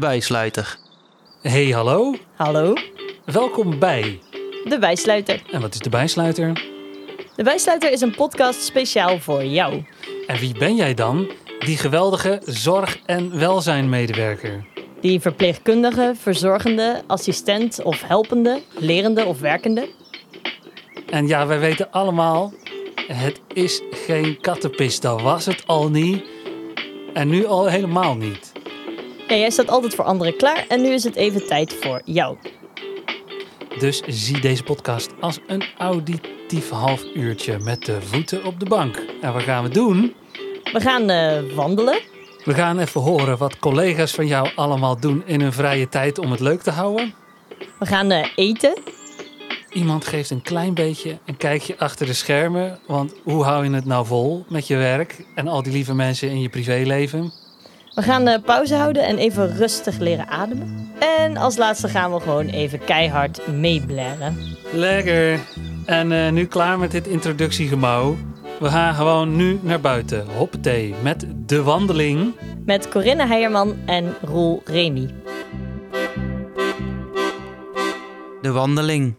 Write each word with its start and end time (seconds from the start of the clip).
bijsluiter. 0.00 0.76
Hey, 1.42 1.66
hallo. 1.70 2.14
Hallo, 2.36 2.74
Welkom 3.24 3.78
bij. 3.78 4.20
de 4.64 4.76
bijsluiter. 4.78 5.42
En 5.52 5.60
wat 5.60 5.74
is 5.74 5.80
de 5.80 5.88
bijsluiter? 5.88 6.52
De 7.36 7.42
bijsluiter 7.42 7.92
is 7.92 8.00
een 8.00 8.14
podcast 8.14 8.62
speciaal 8.62 9.18
voor 9.18 9.44
jou. 9.44 9.84
En 10.26 10.38
wie 10.38 10.58
ben 10.58 10.74
jij 10.76 10.94
dan? 10.94 11.30
Die 11.58 11.76
geweldige 11.76 12.40
zorg- 12.44 12.98
en 13.06 13.38
welzijnmedewerker. 13.38 14.64
Die 15.00 15.20
verpleegkundige, 15.20 16.12
verzorgende, 16.20 17.02
assistent 17.06 17.82
of 17.82 18.02
helpende, 18.02 18.60
lerende 18.78 19.24
of 19.24 19.40
werkende. 19.40 19.88
En 21.10 21.26
ja, 21.26 21.46
wij 21.46 21.58
weten 21.60 21.90
allemaal, 21.90 22.52
het 23.06 23.40
is 23.52 23.82
geen 23.90 24.40
kattenpis. 24.40 25.00
Dat 25.00 25.22
was 25.22 25.46
het 25.46 25.62
al 25.66 25.90
niet. 25.90 26.24
En 27.14 27.28
nu 27.28 27.46
al 27.46 27.66
helemaal 27.66 28.16
niet. 28.16 28.49
Ja, 29.30 29.36
jij 29.36 29.50
staat 29.50 29.68
altijd 29.68 29.94
voor 29.94 30.04
anderen 30.04 30.36
klaar 30.36 30.64
en 30.68 30.82
nu 30.82 30.88
is 30.88 31.04
het 31.04 31.16
even 31.16 31.46
tijd 31.46 31.74
voor 31.80 32.02
jou. 32.04 32.36
Dus 33.78 34.02
zie 34.06 34.40
deze 34.40 34.62
podcast 34.62 35.10
als 35.20 35.38
een 35.46 35.64
auditief 35.78 36.70
half 36.70 37.04
uurtje 37.14 37.58
met 37.58 37.84
de 37.84 38.02
voeten 38.02 38.44
op 38.44 38.60
de 38.60 38.66
bank. 38.66 39.02
En 39.20 39.32
wat 39.32 39.42
gaan 39.42 39.62
we 39.62 39.68
doen? 39.68 40.14
We 40.72 40.80
gaan 40.80 41.10
eh, 41.10 41.54
wandelen. 41.54 41.98
We 42.44 42.54
gaan 42.54 42.78
even 42.78 43.00
horen 43.00 43.38
wat 43.38 43.58
collega's 43.58 44.12
van 44.12 44.26
jou 44.26 44.48
allemaal 44.54 45.00
doen 45.00 45.22
in 45.26 45.40
hun 45.40 45.52
vrije 45.52 45.88
tijd 45.88 46.18
om 46.18 46.30
het 46.30 46.40
leuk 46.40 46.62
te 46.62 46.70
houden. 46.70 47.14
We 47.78 47.86
gaan 47.86 48.10
eh, 48.10 48.26
eten. 48.34 48.74
Iemand 49.72 50.06
geeft 50.06 50.30
een 50.30 50.42
klein 50.42 50.74
beetje 50.74 51.18
een 51.24 51.36
kijkje 51.36 51.78
achter 51.78 52.06
de 52.06 52.14
schermen. 52.14 52.78
Want 52.86 53.14
hoe 53.22 53.44
hou 53.44 53.64
je 53.64 53.70
het 53.70 53.84
nou 53.84 54.06
vol 54.06 54.44
met 54.48 54.66
je 54.66 54.76
werk 54.76 55.24
en 55.34 55.48
al 55.48 55.62
die 55.62 55.72
lieve 55.72 55.94
mensen 55.94 56.30
in 56.30 56.40
je 56.40 56.48
privéleven? 56.48 57.39
We 57.94 58.02
gaan 58.02 58.42
pauze 58.42 58.74
houden 58.74 59.04
en 59.04 59.18
even 59.18 59.56
rustig 59.56 59.98
leren 59.98 60.28
ademen. 60.28 60.90
En 60.98 61.36
als 61.36 61.56
laatste 61.56 61.88
gaan 61.88 62.12
we 62.12 62.20
gewoon 62.20 62.46
even 62.46 62.84
keihard 62.84 63.46
meeblaren. 63.46 64.36
Lekker. 64.72 65.40
En 65.86 66.12
eh, 66.12 66.32
nu 66.32 66.46
klaar 66.46 66.78
met 66.78 66.90
dit 66.90 67.06
introductiegemouw. 67.06 68.16
We 68.60 68.68
gaan 68.68 68.94
gewoon 68.94 69.36
nu 69.36 69.58
naar 69.62 69.80
buiten. 69.80 70.26
Hoppatee, 70.36 70.94
met 71.02 71.26
de 71.46 71.62
wandeling. 71.62 72.34
Met 72.64 72.88
Corinne 72.88 73.26
Heijerman 73.26 73.76
en 73.86 74.14
Roel 74.22 74.62
Remy. 74.64 75.08
De 78.42 78.50
wandeling. 78.52 79.14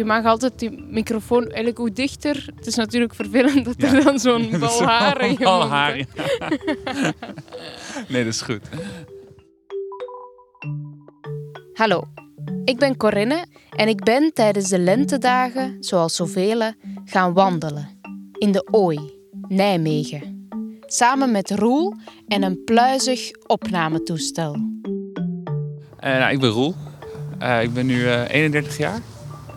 Je 0.00 0.06
mag 0.06 0.24
altijd 0.24 0.58
die 0.58 0.70
microfoon 0.88 1.42
eigenlijk 1.42 1.78
hoe 1.78 1.92
dichter. 1.92 2.46
Het 2.56 2.66
is 2.66 2.74
natuurlijk 2.74 3.14
vervelend 3.14 3.64
dat 3.64 3.82
er 3.82 4.04
dan 4.04 4.18
zo'n 4.18 4.58
bal 4.58 4.82
haar 4.82 5.20
in 5.20 5.32
je 5.32 5.38
Bal 5.38 5.58
mond 5.58 5.70
haar, 5.70 5.96
ja. 5.96 6.04
Nee, 8.08 8.24
dat 8.24 8.32
is 8.32 8.40
goed. 8.40 8.60
Hallo, 11.72 12.02
ik 12.64 12.78
ben 12.78 12.96
Corinne 12.96 13.46
en 13.70 13.88
ik 13.88 14.04
ben 14.04 14.32
tijdens 14.32 14.68
de 14.68 14.78
lentedagen, 14.78 15.76
zoals 15.80 16.16
zoveel, 16.16 16.72
gaan 17.04 17.32
wandelen. 17.32 18.00
In 18.38 18.52
de 18.52 18.68
Ooi, 18.70 18.98
Nijmegen. 19.48 20.48
Samen 20.80 21.30
met 21.30 21.50
Roel 21.50 21.94
en 22.28 22.42
een 22.42 22.64
pluizig 22.64 23.30
opnametoestel. 23.46 24.56
Eh, 25.98 26.18
nou, 26.18 26.32
ik 26.32 26.40
ben 26.40 26.50
Roel. 26.50 26.74
Eh, 27.38 27.62
ik 27.62 27.72
ben 27.74 27.86
nu 27.86 28.06
eh, 28.06 28.30
31 28.30 28.78
jaar. 28.78 29.00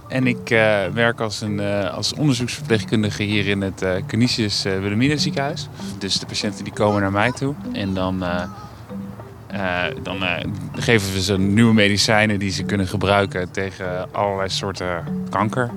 En 0.07 0.27
ik 0.27 0.49
eh, 0.49 0.85
werk 0.93 1.19
als, 1.19 1.41
een, 1.41 1.59
eh, 1.59 1.93
als 1.93 2.13
onderzoeksverpleegkundige 2.13 3.23
hier 3.23 3.47
in 3.47 3.61
het 3.61 3.81
uh, 3.81 3.95
Canisius 4.07 4.63
Wilhelmina 4.63 5.17
ziekenhuis. 5.17 5.67
Dus 5.97 6.19
de 6.19 6.25
patiënten 6.25 6.63
die 6.63 6.73
komen 6.73 7.01
naar 7.01 7.11
mij 7.11 7.31
toe. 7.31 7.55
En 7.71 7.93
dan, 7.93 8.23
dan 10.03 10.23
geven 10.73 11.13
we 11.13 11.21
ze 11.21 11.37
nieuwe 11.37 11.73
medicijnen 11.73 12.39
die 12.39 12.51
ze 12.51 12.63
kunnen 12.63 12.87
gebruiken 12.87 13.51
tegen 13.51 14.13
allerlei 14.13 14.49
soorten 14.49 15.03
kanker. 15.29 15.71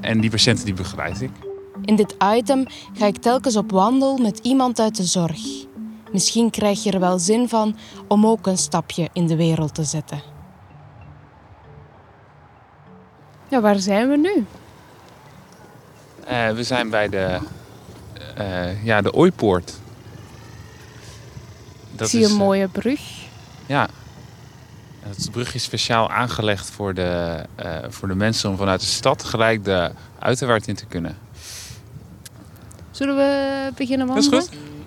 En 0.00 0.20
die 0.20 0.30
patiënten 0.30 0.64
die 0.64 0.74
begeleid 0.74 1.20
ik. 1.20 1.30
In 1.84 1.96
dit 1.96 2.16
item 2.34 2.66
ga 2.94 3.06
ik 3.06 3.16
telkens 3.16 3.56
op 3.56 3.70
wandel 3.70 4.18
met 4.18 4.38
iemand 4.42 4.80
uit 4.80 4.96
de 4.96 5.04
zorg. 5.04 5.40
Misschien 6.12 6.50
krijg 6.50 6.82
je 6.82 6.90
er 6.90 7.00
wel 7.00 7.18
zin 7.18 7.48
van 7.48 7.76
om 8.08 8.26
ook 8.26 8.46
een 8.46 8.58
stapje 8.58 9.08
in 9.12 9.26
de 9.26 9.36
wereld 9.36 9.74
te 9.74 9.84
zetten. 9.84 10.37
Ja, 13.48 13.60
waar 13.60 13.78
zijn 13.78 14.08
we 14.08 14.16
nu? 14.16 14.46
Eh, 16.24 16.50
we 16.50 16.62
zijn 16.62 16.90
bij 16.90 17.08
de, 17.08 17.38
eh, 18.34 18.84
ja, 18.84 19.00
de 19.00 19.12
Ooipoort. 19.12 19.74
ik 21.98 22.04
zie 22.06 22.24
een 22.24 22.30
eh, 22.30 22.36
mooie 22.36 22.68
brug. 22.68 23.00
Ja. 23.66 23.88
Het 24.98 25.30
brug 25.30 25.54
is 25.54 25.62
speciaal 25.62 26.10
aangelegd 26.10 26.70
voor 26.70 26.94
de, 26.94 27.42
voor 27.88 28.08
de 28.08 28.14
mensen 28.14 28.50
om 28.50 28.56
vanuit 28.56 28.80
de 28.80 28.86
stad 28.86 29.24
gelijk 29.24 29.64
de 29.64 29.90
uiterwaard 30.18 30.66
in 30.66 30.74
te 30.74 30.86
kunnen. 30.86 31.16
Zullen 32.90 33.16
we 33.16 33.70
beginnen 33.76 34.06
Dat 34.06 34.16
is 34.16 34.28
wandelen? 34.28 34.48
goed. 34.48 34.77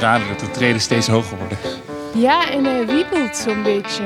Verraden 0.00 0.28
dat 0.28 0.40
de 0.40 0.50
treden 0.50 0.80
steeds 0.80 1.06
hoger 1.06 1.38
worden. 1.38 1.58
Ja, 2.14 2.50
en 2.50 2.64
hij 2.64 2.86
wiebelt 2.86 3.36
zo'n 3.36 3.62
beetje. 3.62 4.02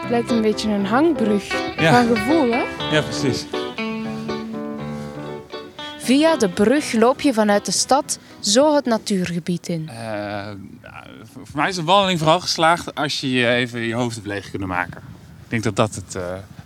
Het 0.00 0.10
lijkt 0.10 0.30
een 0.30 0.42
beetje 0.42 0.70
een 0.70 0.86
hangbrug. 0.86 1.44
Ja. 1.78 1.92
Van 1.92 2.16
gevoel, 2.16 2.50
hè? 2.50 2.64
Ja, 2.90 3.02
precies. 3.02 3.46
Via 5.98 6.36
de 6.36 6.48
brug 6.48 6.92
loop 6.92 7.20
je 7.20 7.32
vanuit 7.32 7.66
de 7.66 7.72
stad 7.72 8.18
zo 8.40 8.74
het 8.74 8.84
natuurgebied 8.84 9.68
in. 9.68 9.88
Eh, 9.88 9.96
nou, 10.82 11.06
voor 11.32 11.46
mij 11.54 11.68
is 11.68 11.76
een 11.76 11.84
wandeling 11.84 12.18
vooral 12.18 12.40
geslaagd 12.40 12.94
als 12.94 13.20
je 13.20 13.30
je 13.30 13.48
even 13.48 13.80
je 13.80 13.94
hoofd 13.94 14.14
hebt 14.14 14.26
leeg 14.26 14.50
kunnen 14.50 14.68
maken. 14.68 15.02
Ik 15.44 15.50
denk 15.50 15.62
dat 15.62 15.76
dat 15.76 15.94
het, 15.94 16.14
eh, 16.14 16.22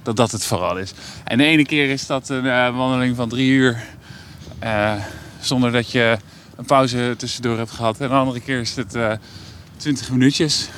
dat 0.08 0.16
dat 0.16 0.30
het 0.30 0.44
vooral 0.44 0.78
is. 0.78 0.92
En 1.24 1.38
de 1.38 1.44
ene 1.44 1.64
keer 1.64 1.90
is 1.90 2.06
dat 2.06 2.28
een 2.28 2.46
eh, 2.46 2.76
wandeling 2.76 3.16
van 3.16 3.28
drie 3.28 3.50
uur 3.50 3.84
eh, 4.58 4.92
zonder 5.40 5.72
dat 5.72 5.90
je 5.90 6.18
een 6.56 6.64
pauze 6.64 7.14
tussendoor 7.16 7.58
hebt 7.58 7.70
gehad. 7.70 8.00
En 8.00 8.08
de 8.08 8.14
andere 8.14 8.40
keer 8.40 8.60
is 8.60 8.76
het 8.76 8.94
eh 8.94 9.12
20 9.76 10.10
minuutjes. 10.10 10.68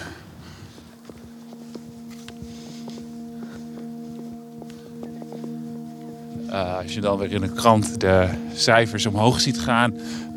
Als 6.83 6.95
je 6.95 7.01
dan 7.01 7.19
weer 7.19 7.33
in 7.33 7.41
de 7.41 7.53
krant 7.53 8.01
de 8.01 8.29
cijfers 8.55 9.07
omhoog 9.07 9.41
ziet 9.41 9.61
gaan, 9.61 9.95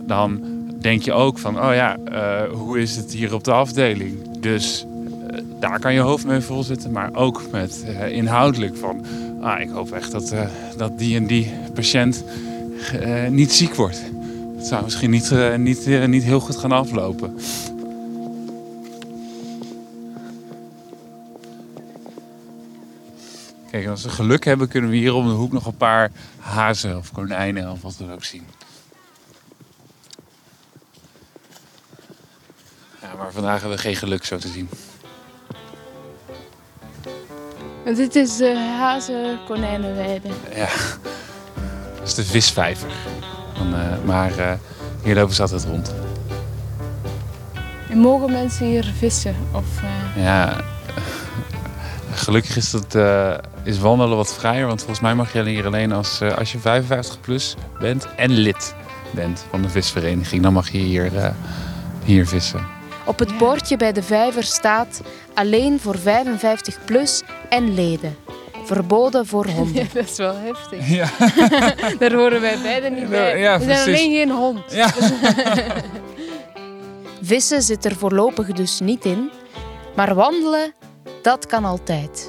dan 0.07 0.41
denk 0.81 1.01
je 1.01 1.13
ook 1.13 1.39
van, 1.39 1.63
oh 1.65 1.73
ja, 1.73 1.97
hoe 2.51 2.81
is 2.81 2.95
het 2.95 3.13
hier 3.13 3.33
op 3.33 3.43
de 3.43 3.51
afdeling? 3.51 4.39
Dus 4.39 4.85
daar 5.69 5.79
kan 5.79 5.93
je 5.93 5.99
hoofd 5.99 6.25
mee 6.25 6.41
vol 6.41 6.63
zitten, 6.63 6.91
maar 6.91 7.13
ook 7.13 7.51
met 7.51 7.83
eh, 7.83 8.11
inhoudelijk 8.11 8.77
van, 8.77 9.05
ah, 9.41 9.61
ik 9.61 9.69
hoop 9.69 9.91
echt 9.91 10.11
dat, 10.11 10.31
eh, 10.31 10.45
dat 10.77 10.97
die 10.97 11.15
en 11.15 11.27
die 11.27 11.53
patiënt 11.73 12.23
eh, 13.01 13.27
niet 13.27 13.53
ziek 13.53 13.75
wordt. 13.75 14.01
Het 14.57 14.67
zou 14.67 14.83
misschien 14.83 15.09
niet, 15.09 15.31
niet, 15.57 16.07
niet 16.07 16.23
heel 16.23 16.39
goed 16.39 16.57
gaan 16.57 16.71
aflopen. 16.71 17.37
Kijk, 23.71 23.87
als 23.87 24.03
we 24.03 24.09
geluk 24.09 24.45
hebben, 24.45 24.67
kunnen 24.67 24.89
we 24.89 24.95
hier 24.95 25.13
om 25.13 25.27
de 25.27 25.33
hoek 25.33 25.51
nog 25.51 25.65
een 25.65 25.77
paar 25.77 26.11
hazen 26.39 26.97
of 26.97 27.11
konijnen 27.11 27.71
of 27.71 27.81
wat 27.81 27.95
dan 27.97 28.11
ook 28.11 28.23
zien. 28.23 28.43
Ja, 33.01 33.15
maar 33.17 33.31
vandaag 33.31 33.59
hebben 33.59 33.77
we 33.77 33.83
geen 33.83 33.95
geluk 33.95 34.25
zo 34.25 34.37
te 34.37 34.47
zien. 34.47 34.69
Dit 37.85 38.15
is 38.15 38.37
de 38.37 38.75
hazen-konijnenweide. 38.79 40.27
Ja, 40.55 40.69
dat 41.97 42.07
is 42.07 42.13
de 42.13 42.23
visvijver. 42.23 42.89
Dan, 43.57 43.75
eh, 43.75 44.05
maar 44.05 44.37
eh, 44.37 44.51
hier 45.03 45.15
lopen 45.15 45.35
ze 45.35 45.41
altijd 45.41 45.65
rond. 45.65 45.93
En 47.89 47.97
mogen 47.97 48.31
mensen 48.31 48.65
hier 48.65 48.93
vissen? 48.97 49.35
Of, 49.51 49.65
eh, 50.15 50.23
Ja, 50.23 50.61
gelukkig 52.13 52.55
is, 52.55 52.71
dat, 52.71 52.97
is 53.63 53.79
wandelen 53.79 54.17
wat 54.17 54.33
vrijer. 54.33 54.67
Want 54.67 54.79
volgens 54.79 54.99
mij 54.99 55.15
mag 55.15 55.33
je 55.33 55.43
hier 55.43 55.65
alleen 55.65 55.91
als, 55.91 56.21
als 56.21 56.51
je 56.51 56.59
55 56.59 57.21
plus 57.21 57.55
bent 57.79 58.07
en 58.15 58.31
lid 58.31 58.75
bent 59.11 59.45
van 59.49 59.61
de 59.61 59.69
visvereniging. 59.69 60.43
Dan 60.43 60.53
mag 60.53 60.69
je 60.69 60.77
hier, 60.77 61.11
hier 62.03 62.27
vissen. 62.27 62.72
Op 63.05 63.19
het 63.19 63.37
bordje 63.37 63.77
bij 63.77 63.91
de 63.91 64.03
vijver 64.03 64.43
staat 64.43 65.01
alleen 65.33 65.79
voor 65.79 65.97
55 65.97 66.77
plus 66.85 67.21
en 67.49 67.73
leden. 67.73 68.15
Verboden 68.65 69.25
voor 69.25 69.47
honden. 69.55 69.89
dat 69.93 70.09
is 70.09 70.17
wel 70.17 70.35
heftig. 70.37 70.87
Ja. 70.97 71.09
Daar 71.99 72.13
horen 72.13 72.41
wij 72.41 72.57
beiden 72.63 72.93
niet 72.93 73.09
bij. 73.09 73.39
Ja, 73.39 73.59
We 73.59 73.65
zijn 73.65 73.79
alleen 73.87 74.11
geen 74.11 74.31
hond. 74.31 74.59
Ja. 74.71 74.89
Vissen 77.21 77.61
zit 77.61 77.85
er 77.85 77.95
voorlopig 77.95 78.47
dus 78.47 78.79
niet 78.79 79.05
in, 79.05 79.31
maar 79.95 80.15
wandelen, 80.15 80.73
dat 81.21 81.45
kan 81.45 81.65
altijd. 81.65 82.27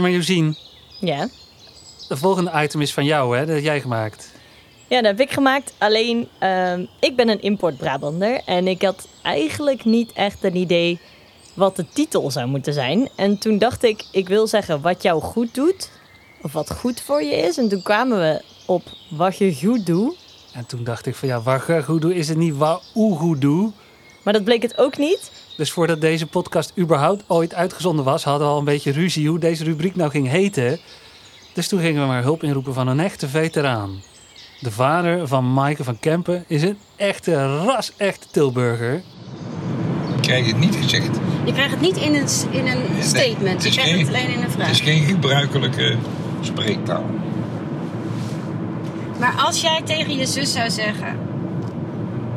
Hey, 0.00 0.10
maar 0.10 0.18
Josien, 0.18 0.56
Ja. 0.98 1.28
de 2.08 2.16
volgende 2.16 2.50
item 2.54 2.80
is 2.80 2.92
van 2.92 3.04
jou, 3.04 3.36
hè? 3.36 3.46
Dat 3.46 3.54
heb 3.54 3.64
jij 3.64 3.80
gemaakt. 3.80 4.30
Ja, 4.86 4.96
dat 5.02 5.10
heb 5.10 5.20
ik 5.20 5.32
gemaakt. 5.32 5.74
Alleen, 5.78 6.28
ehm, 6.38 6.84
ik 7.00 7.16
ben 7.16 7.28
een 7.28 7.42
import-Brabander. 7.42 8.40
En 8.44 8.68
ik 8.68 8.82
had 8.82 9.08
eigenlijk 9.22 9.84
niet 9.84 10.12
echt 10.12 10.44
een 10.44 10.56
idee 10.56 10.98
wat 11.54 11.76
de 11.76 11.84
titel 11.92 12.30
zou 12.30 12.46
moeten 12.46 12.72
zijn. 12.72 13.08
En 13.16 13.38
toen 13.38 13.58
dacht 13.58 13.82
ik, 13.82 14.04
ik 14.12 14.28
wil 14.28 14.46
zeggen 14.46 14.80
wat 14.80 15.02
jou 15.02 15.22
goed 15.22 15.54
doet. 15.54 15.90
Of 16.42 16.52
wat 16.52 16.72
goed 16.72 17.00
voor 17.00 17.22
je 17.22 17.36
is. 17.36 17.58
En 17.58 17.68
toen 17.68 17.82
kwamen 17.82 18.18
we 18.18 18.42
op 18.66 18.82
wat 19.08 19.36
je 19.36 19.54
goed 19.54 19.86
doet. 19.86 20.16
En 20.52 20.66
toen 20.66 20.84
dacht 20.84 21.06
ik 21.06 21.14
van 21.14 21.28
ja, 21.28 21.40
wat 21.40 21.66
je 21.66 21.82
goed 21.82 22.00
doe 22.02 22.14
is 22.14 22.28
het 22.28 22.38
niet 22.38 22.56
wat 22.56 22.82
oe 22.94 23.16
goed 23.16 23.40
doe. 23.40 23.72
Maar 24.22 24.32
dat 24.32 24.44
bleek 24.44 24.62
het 24.62 24.78
ook 24.78 24.96
niet. 24.98 25.30
Dus 25.60 25.70
voordat 25.72 26.00
deze 26.00 26.26
podcast 26.26 26.72
überhaupt 26.78 27.24
ooit 27.26 27.54
uitgezonden 27.54 28.04
was, 28.04 28.24
hadden 28.24 28.46
we 28.46 28.52
al 28.52 28.58
een 28.58 28.64
beetje 28.64 28.92
ruzie 28.92 29.28
hoe 29.28 29.38
deze 29.38 29.64
rubriek 29.64 29.96
nou 29.96 30.10
ging 30.10 30.28
heten. 30.28 30.78
Dus 31.52 31.68
toen 31.68 31.80
gingen 31.80 32.00
we 32.02 32.06
maar 32.08 32.22
hulp 32.22 32.42
inroepen 32.42 32.74
van 32.74 32.88
een 32.88 33.00
echte 33.00 33.28
veteraan. 33.28 34.00
De 34.60 34.70
vader 34.70 35.28
van 35.28 35.52
Maaike 35.52 35.84
van 35.84 35.98
Kempen 35.98 36.44
is 36.46 36.62
een 36.62 36.78
echte 36.96 37.56
ras-echte 37.64 38.26
Tilburger. 38.30 38.94
Ik 40.16 40.20
krijg 40.22 40.46
het 40.46 40.58
niet 40.58 40.74
gezegd. 40.76 41.18
Je 41.44 41.52
krijgt 41.52 41.70
het 41.70 41.80
niet 41.80 41.96
in 41.96 42.14
een, 42.14 42.26
in 42.50 42.66
een 42.66 42.82
Nee, 42.92 43.02
statement. 43.02 43.52
het 43.52 43.62
Je 43.62 43.68
is 43.68 43.74
krijgt 43.74 43.90
geen- 43.90 43.98
het 44.06 44.08
alleen 44.14 44.28
in 44.28 44.36
een 44.36 44.42
Het 44.42 44.52
vraag. 44.52 44.70
is 44.70 44.80
geen 44.80 45.02
gebruikelijke 45.04 45.96
spreektaal. 46.40 47.04
Maar 49.18 49.34
als 49.46 49.60
jij 49.60 49.80
tegen 49.84 50.16
je 50.16 50.26
zus 50.26 50.52
zou 50.52 50.70
zeggen... 50.70 51.18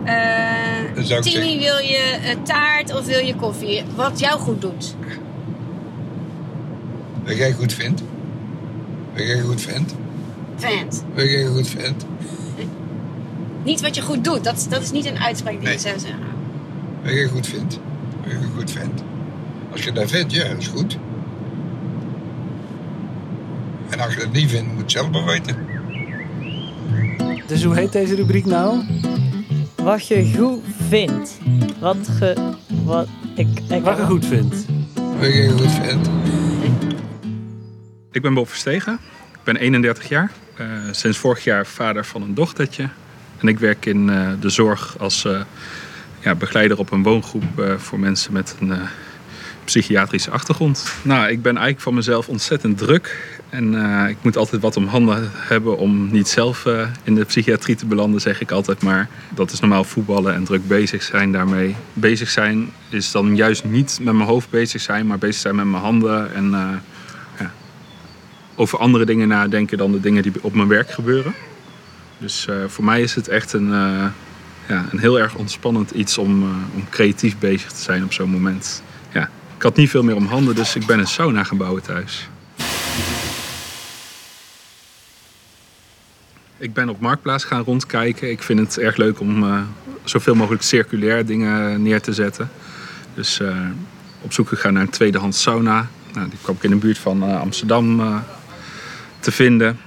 eh 0.03 0.62
zou 0.95 1.19
ik 1.19 1.25
Timmy, 1.25 1.41
zeggen- 1.45 1.59
wil 1.59 1.77
je 1.77 1.97
eh, 2.23 2.35
taart 2.43 2.95
of 2.95 3.05
wil 3.05 3.19
je 3.25 3.35
koffie? 3.35 3.83
Wat 3.95 4.19
jou 4.19 4.39
goed 4.39 4.61
doet. 4.61 4.95
Wat 7.25 7.35
jij 7.37 7.53
goed 7.53 7.73
vindt. 7.73 8.01
Wat 9.13 9.23
jij 9.27 9.39
goed 9.41 9.61
vindt. 9.61 9.93
Vent. 10.55 11.03
Wat 11.15 11.23
jij 11.25 11.45
goed 11.45 11.67
vindt. 11.67 12.05
Niet 13.63 13.81
wat 13.81 13.95
je 13.95 14.01
goed 14.01 14.23
doet. 14.23 14.43
Dat, 14.43 14.65
dat 14.69 14.81
is 14.81 14.91
niet 14.91 15.05
een 15.05 15.17
uitspraak 15.19 15.53
die 15.53 15.63
Nee. 15.63 15.73
je 15.73 15.79
zou 15.79 15.99
zeggen. 15.99 16.19
Wat 17.03 17.13
jij 17.13 17.27
goed 17.27 17.47
vindt. 17.47 17.79
Wat 18.23 18.31
jij 18.31 18.39
goed 18.55 18.71
vindt. 18.71 19.03
Als 19.71 19.83
je 19.83 19.91
dat 19.91 20.09
vindt, 20.09 20.31
ja, 20.33 20.47
dat 20.47 20.57
is 20.57 20.67
goed. 20.67 20.97
En 23.89 23.99
als 23.99 24.13
je 24.13 24.19
het 24.19 24.31
niet 24.31 24.49
vindt, 24.49 24.67
moet 24.67 24.75
je 24.75 24.81
het 24.81 24.91
zelf 24.91 25.09
maar 25.11 25.25
weten. 25.25 25.55
Dus 27.47 27.63
hoe 27.63 27.75
heet 27.75 27.91
deze 27.91 28.15
rubriek 28.15 28.45
nou? 28.45 28.79
Wat 29.83 30.07
je 30.07 30.33
goed 30.37 30.61
vindt. 30.87 31.39
Wat 31.79 32.07
ge... 32.17 32.53
Wat 32.85 33.07
ik... 33.35 33.47
ik 33.69 33.83
Wat 33.83 33.97
je 33.97 34.03
goed 34.03 34.25
vindt. 34.25 34.65
Wat 35.19 35.33
jij 35.33 35.49
goed 35.49 35.71
vindt. 35.71 36.09
Ik 38.11 38.21
ben 38.21 38.33
Bob 38.33 38.47
Verstegen. 38.47 38.93
Ik 39.33 39.43
ben 39.43 39.55
31 39.55 40.09
jaar. 40.09 40.31
Eh, 40.57 40.67
sinds 40.91 41.17
vorig 41.17 41.43
jaar 41.43 41.65
vader 41.65 42.05
van 42.05 42.21
een 42.21 42.33
dochtertje. 42.33 42.89
En 43.37 43.47
ik 43.47 43.59
werk 43.59 43.85
in 43.85 44.09
eh, 44.09 44.29
de 44.39 44.49
zorg 44.49 44.99
als 44.99 45.25
eh, 45.25 45.41
ja, 46.23 46.35
begeleider 46.35 46.77
op 46.79 46.91
een 46.91 47.03
woongroep 47.03 47.59
eh, 47.59 47.77
voor 47.77 47.99
mensen 47.99 48.33
met 48.33 48.55
een 48.59 48.71
eh, 48.71 48.81
psychiatrische 49.65 50.31
achtergrond. 50.31 50.93
Nou, 51.01 51.29
ik 51.29 51.41
ben 51.41 51.51
eigenlijk 51.51 51.81
van 51.81 51.93
mezelf 51.93 52.27
ontzettend 52.27 52.77
druk. 52.77 53.39
En 53.49 53.83
eh, 53.83 54.09
ik 54.09 54.17
moet 54.21 54.37
altijd 54.37 54.61
wat 54.61 54.77
om 54.77 54.87
handen 54.87 55.31
hebben 55.33 55.77
om 55.77 56.11
niet 56.11 56.27
zelf 56.27 56.65
eh, 56.65 56.87
in 57.03 57.15
de 57.15 57.23
psychiatrie 57.23 57.75
te 57.75 57.85
belanden, 57.85 58.21
zeg 58.21 58.41
ik 58.41 58.51
altijd 58.51 58.81
maar. 58.81 59.09
Dat 59.29 59.51
is 59.51 59.59
normaal 59.59 59.83
voetballen 59.83 60.33
en 60.33 60.43
druk 60.43 60.67
bezig 60.67 61.03
zijn 61.03 61.31
daarmee. 61.31 61.75
Bezig 61.93 62.29
zijn 62.29 62.71
is 62.89 63.11
dan 63.11 63.35
juist 63.35 63.63
niet 63.63 63.99
met 64.01 64.13
mijn 64.13 64.27
hoofd 64.27 64.49
bezig 64.49 64.81
zijn, 64.81 65.07
maar 65.07 65.17
bezig 65.17 65.41
zijn 65.41 65.55
met 65.55 65.65
mijn 65.65 65.83
handen 65.83 66.33
en 66.33 66.53
eh, 66.53 67.45
over 68.55 68.79
andere 68.79 69.05
dingen 69.05 69.27
nadenken 69.27 69.77
dan 69.77 69.91
de 69.91 69.99
dingen 69.99 70.23
die 70.23 70.31
op 70.41 70.53
mijn 70.53 70.67
werk 70.67 70.91
gebeuren. 70.91 71.33
Dus 72.17 72.47
voor 72.67 72.83
mij 72.83 73.01
is 73.01 73.15
het 73.15 73.27
echt 73.27 73.53
een, 73.53 73.69
ja, 74.67 74.85
een 74.91 74.99
heel 74.99 75.19
erg 75.19 75.35
ontspannend 75.35 75.91
iets 75.91 76.17
om, 76.17 76.43
om 76.75 76.89
creatief 76.89 77.37
bezig 77.37 77.71
te 77.71 77.81
zijn 77.81 78.03
op 78.03 78.13
zo'n 78.13 78.29
moment. 78.29 78.83
Ik 79.63 79.69
had 79.69 79.77
niet 79.77 79.89
veel 79.89 80.03
meer 80.03 80.15
om 80.15 80.25
handen, 80.25 80.55
dus 80.55 80.75
ik 80.75 80.85
ben 80.85 80.99
een 80.99 81.07
sauna 81.07 81.43
gaan 81.43 81.57
bouwen 81.57 81.81
thuis. 81.81 82.29
Ik 86.57 86.73
ben 86.73 86.89
op 86.89 86.99
Marktplaats 86.99 87.43
gaan 87.43 87.63
rondkijken. 87.63 88.31
Ik 88.31 88.43
vind 88.43 88.59
het 88.59 88.77
erg 88.77 88.95
leuk 88.95 89.19
om 89.19 89.43
eh, 89.43 89.61
zoveel 90.03 90.35
mogelijk 90.35 90.63
circulair 90.63 91.25
dingen 91.25 91.81
neer 91.81 92.01
te 92.01 92.13
zetten. 92.13 92.49
Dus 93.13 93.39
eh, 93.39 93.57
op 94.21 94.33
zoek 94.33 94.47
gegaan 94.47 94.73
naar 94.73 94.81
een 94.81 94.89
tweedehands 94.89 95.41
sauna. 95.41 95.87
Nou, 96.13 96.29
die 96.29 96.39
kwam 96.41 96.55
ik 96.55 96.63
in 96.63 96.69
de 96.69 96.75
buurt 96.75 96.97
van 96.97 97.23
eh, 97.23 97.39
Amsterdam 97.39 98.01
te 99.19 99.31
vinden. 99.31 99.79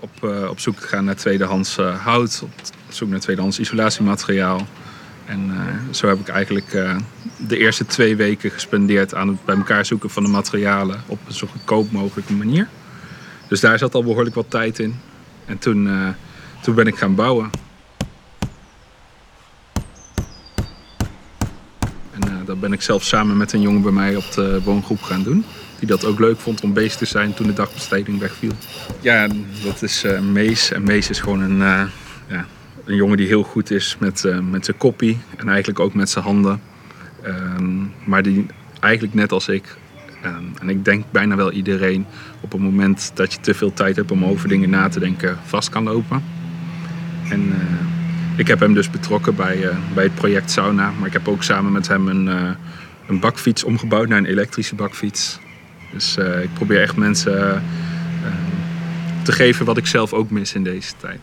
Op, 0.00 0.22
op 0.48 0.60
zoek 0.60 0.80
gaan 0.80 1.04
naar 1.04 1.16
tweedehands 1.16 1.78
eh, 1.78 2.04
hout, 2.04 2.42
op 2.42 2.52
zoek 2.88 3.08
naar 3.08 3.20
tweedehands 3.20 3.58
isolatiemateriaal. 3.58 4.66
En 5.26 5.50
eh, 5.50 5.94
zo 5.94 6.08
heb 6.08 6.18
ik 6.18 6.28
eigenlijk 6.28 6.72
eh, 6.72 6.96
de 7.36 7.58
eerste 7.58 7.86
twee 7.86 8.16
weken 8.16 8.50
gespendeerd 8.50 9.14
aan 9.14 9.28
het 9.28 9.44
bij 9.44 9.56
elkaar 9.56 9.86
zoeken 9.86 10.10
van 10.10 10.22
de 10.22 10.28
materialen 10.28 11.02
op 11.06 11.18
een 11.26 11.32
zo 11.32 11.46
goedkoop 11.46 11.90
mogelijke 11.90 12.32
manier. 12.32 12.68
Dus 13.48 13.60
daar 13.60 13.78
zat 13.78 13.94
al 13.94 14.04
behoorlijk 14.04 14.34
wat 14.34 14.50
tijd 14.50 14.78
in. 14.78 15.00
En 15.44 15.58
toen, 15.58 15.88
eh, 15.88 16.08
toen 16.60 16.74
ben 16.74 16.86
ik 16.86 16.96
gaan 16.96 17.14
bouwen. 17.14 17.50
En 22.10 22.44
dat 22.44 22.60
ben 22.60 22.72
ik 22.72 22.82
zelf 22.82 23.02
samen 23.04 23.36
met 23.36 23.52
een 23.52 23.60
jongen 23.60 23.82
bij 23.82 23.92
mij 23.92 24.16
op 24.16 24.32
de 24.32 24.62
woongroep 24.62 25.02
gaan 25.02 25.22
doen. 25.22 25.44
Die 25.78 25.88
dat 25.88 26.04
ook 26.04 26.18
leuk 26.18 26.38
vond 26.38 26.60
om 26.60 26.72
bezig 26.72 26.96
te 26.96 27.04
zijn 27.04 27.34
toen 27.34 27.46
de 27.46 27.52
dagbesteding 27.52 28.18
wegviel. 28.18 28.52
Ja, 29.00 29.28
dat 29.64 29.82
is 29.82 30.04
Mees. 30.32 30.72
En 30.72 30.82
Mees 30.82 31.10
is 31.10 31.20
gewoon 31.20 31.40
een, 31.40 31.88
ja, 32.28 32.46
een 32.84 32.94
jongen 32.94 33.16
die 33.16 33.26
heel 33.26 33.42
goed 33.42 33.70
is 33.70 33.96
met, 33.98 34.24
eh, 34.24 34.38
met 34.38 34.64
zijn 34.64 34.76
koppie. 34.76 35.18
En 35.36 35.48
eigenlijk 35.48 35.80
ook 35.80 35.94
met 35.94 36.10
zijn 36.10 36.24
handen. 36.24 36.60
Ehm, 37.22 37.80
maar 38.04 38.22
die 38.22 38.46
eigenlijk 38.80 39.14
net 39.14 39.32
als 39.32 39.48
ik, 39.48 39.76
ehm, 40.22 40.44
en 40.60 40.68
ik 40.68 40.84
denk 40.84 41.04
bijna 41.10 41.36
wel 41.36 41.52
iedereen, 41.52 42.06
op 42.40 42.52
het 42.52 42.60
moment 42.60 43.10
dat 43.14 43.32
je 43.32 43.40
te 43.40 43.54
veel 43.54 43.72
tijd 43.72 43.96
hebt 43.96 44.10
om 44.10 44.24
over 44.24 44.48
dingen 44.48 44.70
na 44.70 44.88
te 44.88 45.00
denken, 45.00 45.38
vast 45.44 45.68
kan 45.68 45.82
lopen. 45.82 46.22
En 47.30 47.52
eh, 47.52 48.38
ik 48.38 48.46
heb 48.46 48.60
hem 48.60 48.74
dus 48.74 48.90
betrokken 48.90 49.34
bij, 49.34 49.68
eh, 49.68 49.76
bij 49.94 50.04
het 50.04 50.14
project 50.14 50.50
Sauna. 50.50 50.90
Maar 50.98 51.06
ik 51.06 51.12
heb 51.12 51.28
ook 51.28 51.42
samen 51.42 51.72
met 51.72 51.88
hem 51.88 52.08
een, 52.08 52.26
een 53.06 53.20
bakfiets 53.20 53.64
omgebouwd 53.64 54.08
naar 54.08 54.18
een 54.18 54.26
elektrische 54.26 54.74
bakfiets. 54.74 55.40
Dus 55.92 56.16
ik 56.42 56.54
probeer 56.54 56.80
echt 56.80 56.96
mensen 56.96 57.62
eh, 58.24 59.22
te 59.22 59.32
geven 59.32 59.66
wat 59.66 59.76
ik 59.76 59.86
zelf 59.86 60.12
ook 60.12 60.30
mis 60.30 60.54
in 60.54 60.64
deze 60.64 60.92
tijd. 60.96 61.20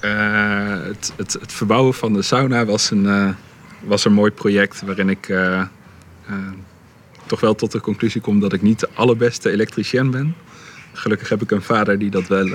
Eh, 0.00 0.82
het, 0.82 1.12
het, 1.16 1.32
het 1.32 1.52
verbouwen 1.52 1.94
van 1.94 2.12
de 2.12 2.22
sauna 2.22 2.64
was 2.64 2.90
een, 2.90 3.06
eh, 3.06 3.28
was 3.80 4.04
een 4.04 4.12
mooi 4.12 4.30
project 4.30 4.82
waarin 4.82 5.08
ik 5.08 5.28
eh, 5.28 5.62
toch 7.26 7.40
wel 7.40 7.54
tot 7.54 7.72
de 7.72 7.80
conclusie 7.80 8.20
kom 8.20 8.40
dat 8.40 8.52
ik 8.52 8.62
niet 8.62 8.80
de 8.80 8.88
allerbeste 8.94 9.50
elektricien 9.50 10.10
ben. 10.10 10.34
Gelukkig 10.92 11.28
heb 11.28 11.42
ik 11.42 11.50
een 11.50 11.62
vader 11.62 11.98
die 11.98 12.10
dat 12.10 12.28
wel, 12.28 12.48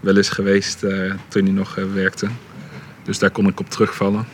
wel 0.00 0.16
is 0.16 0.28
geweest 0.28 0.80
toen 1.28 1.44
hij 1.44 1.52
nog 1.52 1.74
werkte. 1.94 2.28
Dus 3.02 3.18
daar 3.18 3.30
kon 3.30 3.46
ik 3.46 3.60
op 3.60 3.70
terugvallen. 3.70 4.26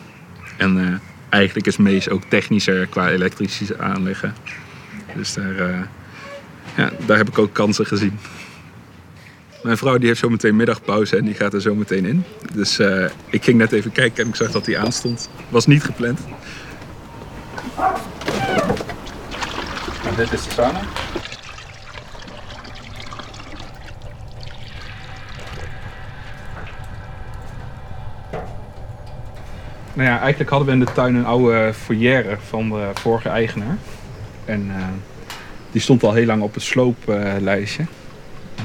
En 0.57 1.01
eigenlijk 1.29 1.67
is 1.67 1.77
Mees 1.77 2.09
ook 2.09 2.23
technischer 2.23 2.87
qua 2.87 3.09
elektrische 3.09 3.77
aanleggen. 3.77 4.33
Dus 5.15 5.33
daar, 5.33 5.89
ja, 6.75 6.91
daar 7.05 7.17
heb 7.17 7.27
ik 7.27 7.37
ook 7.37 7.53
kansen 7.53 7.85
gezien. 7.85 8.19
Mijn 9.65 9.77
vrouw 9.77 9.97
die 9.97 10.07
heeft 10.07 10.19
zo 10.19 10.29
meteen 10.29 10.55
middagpauze 10.55 11.17
en 11.17 11.25
die 11.25 11.33
gaat 11.33 11.53
er 11.53 11.61
zo 11.61 11.75
meteen 11.75 12.05
in. 12.05 12.23
Dus 12.53 12.79
eh, 12.79 13.05
ik 13.29 13.43
ging 13.43 13.57
net 13.57 13.71
even 13.71 13.91
kijken 13.91 14.23
en 14.23 14.29
ik 14.29 14.35
zag 14.35 14.51
dat 14.51 14.65
hij 14.65 14.77
aanstond. 14.77 15.29
Was 15.49 15.65
niet 15.65 15.83
gepland. 15.83 16.19
En 20.05 20.15
dit 20.15 20.31
is 20.31 20.43
de 20.43 20.51
sauna. 20.51 20.81
Nou 29.93 30.09
ja, 30.09 30.19
eigenlijk 30.19 30.49
hadden 30.49 30.67
we 30.67 30.73
in 30.73 30.79
de 30.79 30.93
tuin 30.93 31.15
een 31.15 31.25
oude 31.25 31.73
foyer 31.73 32.37
van 32.47 32.69
de 32.69 32.89
vorige 32.93 33.29
eigenaar. 33.29 33.77
En 34.45 34.65
eh, 34.69 34.83
die 35.71 35.81
stond 35.81 36.03
al 36.03 36.13
heel 36.13 36.25
lang 36.25 36.41
op 36.41 36.53
het 36.53 36.63
slooplijstje. 36.63 37.85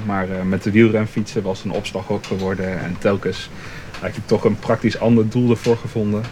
Maar 0.06 0.30
eh, 0.30 0.42
met 0.42 0.62
de 0.62 0.70
wielrenfietsen 0.70 1.42
was 1.42 1.64
een 1.64 1.70
opslaghok 1.70 2.26
geworden. 2.26 2.80
En 2.80 2.96
telkens 2.98 3.50
eigenlijk 3.90 4.26
toch 4.26 4.44
een 4.44 4.58
praktisch 4.58 4.98
ander 4.98 5.28
doel 5.28 5.50
ervoor 5.50 5.76
gevonden. 5.76 6.22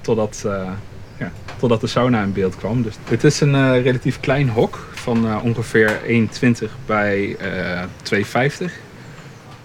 Totdat, 0.00 0.42
eh, 0.46 0.70
ja, 1.18 1.32
totdat 1.56 1.80
de 1.80 1.86
sauna 1.86 2.22
in 2.22 2.32
beeld 2.32 2.56
kwam. 2.56 2.82
Dus 2.82 2.94
het 3.08 3.24
is 3.24 3.40
een 3.40 3.54
eh, 3.54 3.82
relatief 3.82 4.20
klein 4.20 4.48
hok 4.48 4.88
van 4.92 5.42
ongeveer 5.42 6.00
1,20 6.06 6.70
bij 6.86 7.36
eh 7.36 7.82
2,50. 8.02 8.72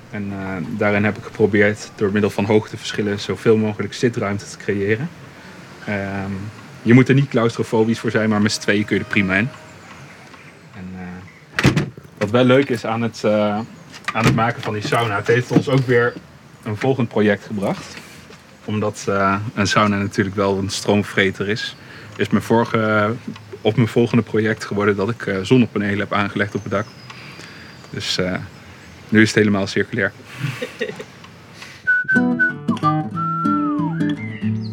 En 0.09 0.33
daarin 0.77 1.03
heb 1.03 1.17
ik 1.17 1.23
geprobeerd 1.23 1.91
door 1.95 2.11
middel 2.11 2.29
van 2.29 2.45
hoogteverschillen 2.45 3.19
zoveel 3.19 3.57
mogelijk 3.57 3.93
zitruimte 3.93 4.45
te 4.45 4.57
creëren. 4.57 5.09
Ehm, 5.85 6.31
je 6.81 6.93
moet 6.93 7.09
er 7.09 7.15
niet 7.15 7.29
claustrofobisch 7.29 7.99
voor 7.99 8.11
zijn, 8.11 8.29
maar 8.29 8.41
met 8.41 8.51
z'n 8.51 8.59
tweeën 8.59 8.85
kun 8.85 8.95
je 8.95 9.01
er 9.01 9.09
prima 9.09 9.35
in. 9.35 9.49
Wat 12.29 12.41
wel 12.41 12.57
leuk 12.57 12.69
is 12.69 12.85
aan 12.85 13.01
het, 13.01 13.23
eh, 13.23 13.59
aan 14.13 14.25
het 14.25 14.35
maken 14.35 14.61
van 14.61 14.73
die 14.73 14.87
sauna, 14.87 15.15
het 15.15 15.27
heeft 15.27 15.51
ons 15.51 15.69
ook 15.69 15.85
weer 15.85 16.13
een 16.63 16.77
volgend 16.77 17.07
project 17.07 17.45
gebracht. 17.45 17.95
Omdat 18.65 19.05
eh, 19.07 19.39
een 19.53 19.67
sauna 19.67 19.97
natuurlijk 19.97 20.35
wel 20.35 20.57
een 20.57 20.69
stroomvreter 20.69 21.49
is, 21.49 21.75
is 22.17 22.29
mijn 22.29 22.43
vorige, 22.43 23.13
op 23.61 23.75
mijn 23.75 23.87
volgende 23.87 24.23
project 24.23 24.65
geworden 24.65 24.95
dat 24.95 25.09
ik 25.09 25.25
eh, 25.25 25.39
zonnepanelen 25.41 25.99
heb 25.99 26.13
aangelegd 26.13 26.55
op 26.55 26.63
het 26.63 26.71
dak. 26.71 26.85
Dus 27.89 28.17
eh, 28.17 28.35
nu 29.09 29.21
is 29.21 29.27
het 29.27 29.37
helemaal 29.37 29.67
circulair. 29.67 30.11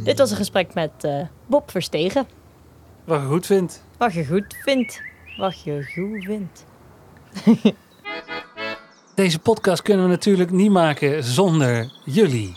Dit 0.04 0.18
was 0.18 0.30
een 0.30 0.36
gesprek 0.36 0.74
met 0.74 0.90
eh, 1.00 1.20
Bob 1.46 1.70
Verstegen. 1.70 2.26
Wat 3.04 3.20
je 3.20 3.26
goed 3.26 3.46
vindt. 3.46 3.84
Wat 3.98 4.14
je 4.14 4.26
goed 4.26 4.56
vindt. 4.64 5.02
Wat 5.36 5.62
je 5.62 5.90
goed 5.94 6.24
vindt. 6.24 6.64
Deze 9.14 9.38
podcast 9.38 9.82
kunnen 9.82 10.04
we 10.04 10.10
natuurlijk 10.10 10.50
niet 10.50 10.70
maken 10.70 11.24
zonder 11.24 11.92
jullie. 12.04 12.56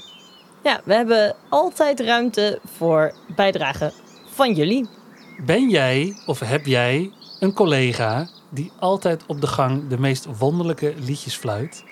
Ja, 0.63 0.81
we 0.83 0.93
hebben 0.93 1.35
altijd 1.49 1.99
ruimte 1.99 2.59
voor 2.77 3.13
bijdragen 3.35 3.91
van 4.29 4.53
jullie. 4.53 4.87
Ben 5.45 5.69
jij 5.69 6.17
of 6.25 6.39
heb 6.39 6.65
jij 6.65 7.11
een 7.39 7.53
collega 7.53 8.27
die 8.49 8.71
altijd 8.79 9.23
op 9.27 9.41
de 9.41 9.47
gang 9.47 9.87
de 9.87 9.99
meest 9.99 10.27
wonderlijke 10.37 10.93
liedjes 10.97 11.35
fluit? 11.35 11.83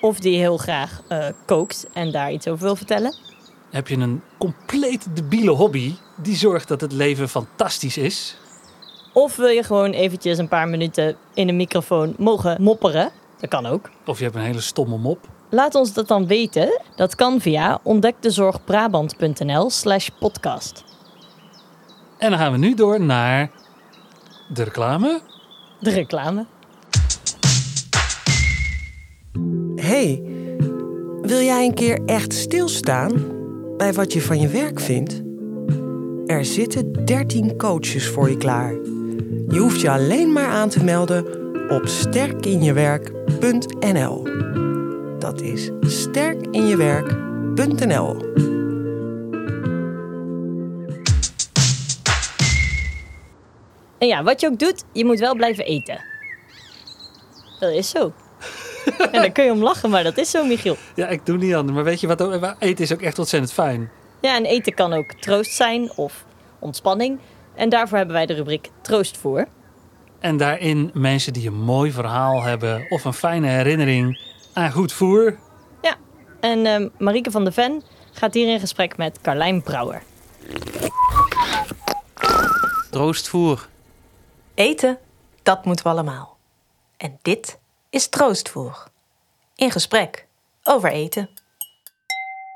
Of 0.00 0.20
die 0.20 0.38
heel 0.38 0.56
graag 0.56 1.02
eh, 1.08 1.26
kookt 1.46 1.86
en 1.92 2.12
daar 2.12 2.32
iets 2.32 2.48
over 2.48 2.64
wil 2.64 2.76
vertellen. 2.76 3.14
Heb 3.70 3.88
je 3.88 3.96
een 3.96 4.22
compleet 4.38 5.16
debiele 5.16 5.50
hobby 5.50 5.94
die 6.16 6.36
zorgt 6.36 6.68
dat 6.68 6.80
het 6.80 6.92
leven 6.92 7.28
fantastisch 7.28 7.96
is? 7.96 8.36
Of 9.12 9.36
wil 9.36 9.48
je 9.48 9.62
gewoon 9.62 9.90
eventjes 9.90 10.38
een 10.38 10.48
paar 10.48 10.68
minuten 10.68 11.16
in 11.34 11.48
een 11.48 11.56
microfoon 11.56 12.14
mogen 12.18 12.62
mopperen? 12.62 13.10
Dat 13.40 13.50
kan 13.50 13.66
ook. 13.66 13.90
Of 14.06 14.18
je 14.18 14.24
hebt 14.24 14.36
een 14.36 14.42
hele 14.42 14.60
stomme 14.60 14.98
mop? 14.98 15.28
Laat 15.48 15.74
ons 15.74 15.92
dat 15.92 16.08
dan 16.08 16.26
weten. 16.26 16.80
Dat 16.96 17.14
kan 17.14 17.40
via 17.40 17.80
ontdekdezorgbrabant.nl 17.82 19.70
slash 19.70 20.08
podcast. 20.18 20.84
En 22.18 22.30
dan 22.30 22.38
gaan 22.38 22.52
we 22.52 22.58
nu 22.58 22.74
door 22.74 23.00
naar 23.00 23.50
de 24.48 24.62
reclame. 24.62 25.20
De 25.80 25.90
reclame. 25.90 26.46
hey, 29.76 30.22
wil 31.22 31.40
jij 31.40 31.64
een 31.64 31.74
keer 31.74 32.04
echt 32.06 32.34
stilstaan 32.34 33.38
bij 33.76 33.92
wat 33.92 34.12
je 34.12 34.20
van 34.20 34.40
je 34.40 34.48
werk 34.48 34.80
vindt? 34.80 35.22
Er 36.26 36.44
zitten 36.44 37.04
13 37.04 37.56
coaches 37.56 38.08
voor 38.08 38.30
je 38.30 38.36
klaar. 38.36 38.74
Je 39.50 39.58
hoeft 39.58 39.80
je 39.80 39.90
alleen 39.90 40.32
maar 40.32 40.48
aan 40.48 40.68
te 40.68 40.84
melden 40.84 41.24
op 41.70 41.86
sterkinjewerk.nl. 41.86 44.28
Dat 45.18 45.40
is 45.40 45.70
sterkinjewerk.nl. 45.80 48.16
En 53.98 54.06
ja, 54.06 54.22
wat 54.22 54.40
je 54.40 54.46
ook 54.46 54.58
doet, 54.58 54.84
je 54.92 55.04
moet 55.04 55.18
wel 55.18 55.34
blijven 55.34 55.64
eten. 55.64 56.00
Dat 57.60 57.72
is 57.72 57.90
zo. 57.90 58.12
en 59.12 59.12
daar 59.12 59.30
kun 59.30 59.44
je 59.44 59.50
om 59.50 59.62
lachen, 59.62 59.90
maar 59.90 60.02
dat 60.04 60.18
is 60.18 60.30
zo, 60.30 60.44
Michiel. 60.44 60.76
Ja, 60.94 61.06
ik 61.08 61.26
doe 61.26 61.36
niet 61.36 61.54
anders. 61.54 61.74
Maar 61.74 61.84
weet 61.84 62.00
je 62.00 62.06
wat? 62.06 62.22
ook- 62.22 62.54
Eten 62.58 62.84
is 62.84 62.92
ook 62.92 63.02
echt 63.02 63.18
ontzettend 63.18 63.52
fijn. 63.52 63.90
Ja, 64.20 64.36
en 64.36 64.44
eten 64.44 64.74
kan 64.74 64.92
ook 64.92 65.12
troost 65.12 65.50
zijn 65.52 65.90
of 65.96 66.24
ontspanning. 66.58 67.18
En 67.54 67.68
daarvoor 67.68 67.96
hebben 67.96 68.16
wij 68.16 68.26
de 68.26 68.34
rubriek 68.34 68.70
Troostvoer. 68.80 69.46
En 70.18 70.36
daarin 70.36 70.90
mensen 70.94 71.32
die 71.32 71.46
een 71.46 71.60
mooi 71.60 71.92
verhaal 71.92 72.42
hebben 72.42 72.86
of 72.88 73.04
een 73.04 73.12
fijne 73.12 73.48
herinnering 73.48 74.20
aan 74.52 74.72
goed 74.72 74.92
voer. 74.92 75.38
Ja, 75.82 75.96
en 76.40 76.66
ehm 76.66 76.88
Marieke 76.98 77.30
van 77.30 77.44
de 77.44 77.52
Ven 77.52 77.82
gaat 78.12 78.34
hier 78.34 78.52
in 78.52 78.60
gesprek 78.60 78.96
met 78.96 79.20
Carlijn 79.20 79.62
Brouwer. 79.62 80.02
Troostvoer. 82.90 83.68
Eten, 84.54 84.98
dat 85.42 85.64
moeten 85.64 85.84
we 85.84 85.90
allemaal. 85.90 86.36
En 86.96 87.18
dit 87.22 87.58
is 87.90 88.08
troostvoer. 88.08 88.88
In 89.54 89.70
gesprek 89.70 90.26
over 90.62 90.90
eten. 90.90 91.30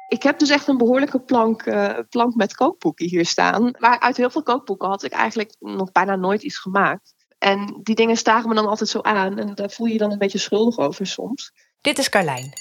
Ik 0.09 0.23
heb 0.23 0.39
dus 0.39 0.51
echt 0.51 0.69
een 0.69 0.77
behoorlijke 0.77 1.21
plank, 1.21 1.63
eh, 1.63 1.99
plank 2.09 2.35
met 2.35 2.55
kookboeken 2.55 3.09
hier 3.09 3.27
staan. 3.27 3.75
Maar 3.79 4.01
uit 4.01 4.17
heel 4.17 4.31
veel 4.31 4.43
kookboeken 4.43 4.89
had 4.89 5.03
ik 5.03 5.13
eigenlijk 5.13 5.55
nog 5.59 5.93
bijna 5.93 6.17
nooit 6.17 6.43
iets 6.43 6.59
gemaakt. 6.59 7.15
En 7.39 7.81
die 7.83 7.95
dingen 7.95 8.17
stagen 8.17 8.49
me 8.49 8.55
dan 8.55 8.67
altijd 8.67 8.89
zo 8.89 9.01
aan. 9.01 9.39
En 9.39 9.55
daar 9.55 9.71
voel 9.71 9.87
je 9.87 9.93
je 9.93 9.99
dan 9.99 10.13
een 10.13 10.19
beetje 10.19 10.39
schuldig 10.39 10.79
over 10.79 11.07
soms. 11.07 11.53
Dit 11.81 11.99
is 11.99 12.09
Carlijn. 12.09 12.53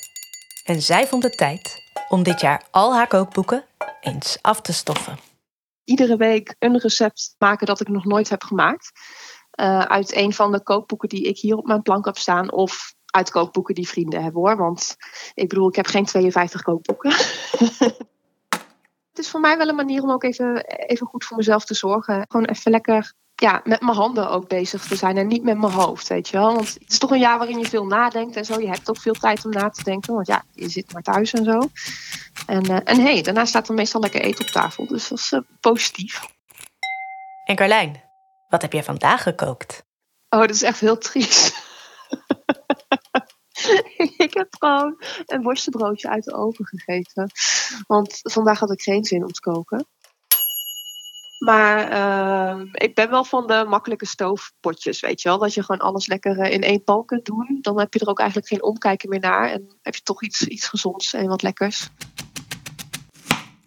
En 0.63 0.81
zij 0.81 1.07
vond 1.07 1.23
het 1.23 1.37
tijd 1.37 1.83
om 2.09 2.23
dit 2.23 2.41
jaar 2.41 2.67
al 2.71 2.93
haar 2.93 3.07
kookboeken 3.07 3.65
eens 4.01 4.37
af 4.41 4.61
te 4.61 4.73
stoffen. 4.73 5.17
Iedere 5.83 6.17
week 6.17 6.55
een 6.59 6.79
recept 6.79 7.35
maken 7.37 7.67
dat 7.67 7.81
ik 7.81 7.87
nog 7.87 8.05
nooit 8.05 8.29
heb 8.29 8.43
gemaakt. 8.43 8.91
Eh, 9.51 9.79
uit 9.79 10.15
een 10.15 10.33
van 10.33 10.51
de 10.51 10.63
kookboeken 10.63 11.09
die 11.09 11.23
ik 11.23 11.37
hier 11.37 11.55
op 11.55 11.65
mijn 11.65 11.81
plank 11.81 12.05
heb 12.05 12.17
staan. 12.17 12.51
Of 12.51 12.93
uit 13.13 13.31
kookboeken 13.31 13.75
die 13.75 13.87
vrienden 13.87 14.23
hebben 14.23 14.41
hoor. 14.41 14.57
Want 14.57 14.95
ik 15.33 15.49
bedoel, 15.49 15.67
ik 15.67 15.75
heb 15.75 15.85
geen 15.85 16.05
52 16.05 16.61
kookboeken. 16.61 17.11
Het 19.09 19.25
is 19.25 19.29
voor 19.29 19.39
mij 19.39 19.57
wel 19.57 19.67
een 19.67 19.75
manier 19.75 20.03
om 20.03 20.11
ook 20.11 20.23
even, 20.23 20.65
even 20.65 21.07
goed 21.07 21.25
voor 21.25 21.37
mezelf 21.37 21.65
te 21.65 21.73
zorgen. 21.73 22.25
Gewoon 22.27 22.45
even 22.45 22.71
lekker 22.71 23.13
ja, 23.35 23.61
met 23.63 23.81
mijn 23.81 23.97
handen 23.97 24.29
ook 24.29 24.47
bezig 24.47 24.87
te 24.87 24.95
zijn 24.95 25.17
en 25.17 25.27
niet 25.27 25.43
met 25.43 25.57
mijn 25.57 25.73
hoofd, 25.73 26.07
weet 26.07 26.29
je 26.29 26.37
wel. 26.37 26.53
Want 26.53 26.73
het 26.73 26.91
is 26.91 26.97
toch 26.97 27.11
een 27.11 27.19
jaar 27.19 27.37
waarin 27.37 27.59
je 27.59 27.65
veel 27.65 27.85
nadenkt 27.85 28.35
en 28.35 28.45
zo. 28.45 28.59
Je 28.59 28.67
hebt 28.67 28.89
ook 28.89 28.97
veel 28.97 29.13
tijd 29.13 29.45
om 29.45 29.51
na 29.51 29.69
te 29.69 29.83
denken, 29.83 30.13
want 30.13 30.27
ja, 30.27 30.43
je 30.51 30.69
zit 30.69 30.93
maar 30.93 31.01
thuis 31.01 31.33
en 31.33 31.43
zo. 31.43 31.59
En, 32.45 32.63
eh, 32.63 32.79
en 32.83 33.01
hey, 33.01 33.21
daarna 33.21 33.45
staat 33.45 33.67
er 33.67 33.73
meestal 33.73 34.01
lekker 34.01 34.21
eten 34.21 34.45
op 34.45 34.51
tafel, 34.51 34.87
dus 34.87 35.07
dat 35.07 35.17
is 35.17 35.31
eh, 35.31 35.39
positief. 35.59 36.21
En 37.45 37.55
Carlijn, 37.55 38.03
wat 38.49 38.61
heb 38.61 38.73
jij 38.73 38.83
vandaag 38.83 39.23
gekookt? 39.23 39.83
Oh, 40.29 40.39
dat 40.39 40.49
is 40.49 40.63
echt 40.63 40.79
heel 40.79 40.97
triest. 40.97 41.62
ik 44.27 44.33
heb 44.33 44.55
gewoon 44.59 45.03
een 45.25 45.41
worstenbroodje 45.41 46.09
uit 46.09 46.23
de 46.23 46.33
oven 46.33 46.65
gegeten. 46.65 47.31
Want 47.87 48.19
vandaag 48.21 48.59
had 48.59 48.71
ik 48.71 48.81
geen 48.81 49.03
zin 49.03 49.23
om 49.23 49.31
te 49.31 49.41
koken. 49.41 49.87
Maar 51.43 51.89
ehm, 51.89 52.67
ik 52.71 52.95
ben 52.95 53.09
wel 53.09 53.23
van 53.23 53.47
de 53.47 53.65
makkelijke 53.67 54.05
stoofpotjes, 54.05 54.99
weet 54.99 55.21
je 55.21 55.29
wel. 55.29 55.37
Dat 55.37 55.53
je 55.53 55.63
gewoon 55.63 55.81
alles 55.81 56.07
lekker 56.07 56.39
eh, 56.39 56.51
in 56.51 56.61
één 56.61 56.83
pan 56.83 57.05
kunt 57.05 57.25
doen. 57.25 57.57
Dan 57.61 57.79
heb 57.79 57.93
je 57.93 57.99
er 57.99 58.07
ook 58.07 58.19
eigenlijk 58.19 58.49
geen 58.49 58.63
omkijken 58.63 59.09
meer 59.09 59.19
naar. 59.19 59.49
En 59.49 59.77
heb 59.81 59.95
je 59.95 60.01
toch 60.01 60.23
iets, 60.23 60.47
iets 60.47 60.67
gezonds 60.67 61.13
en 61.13 61.27
wat 61.27 61.41
lekkers. 61.41 61.89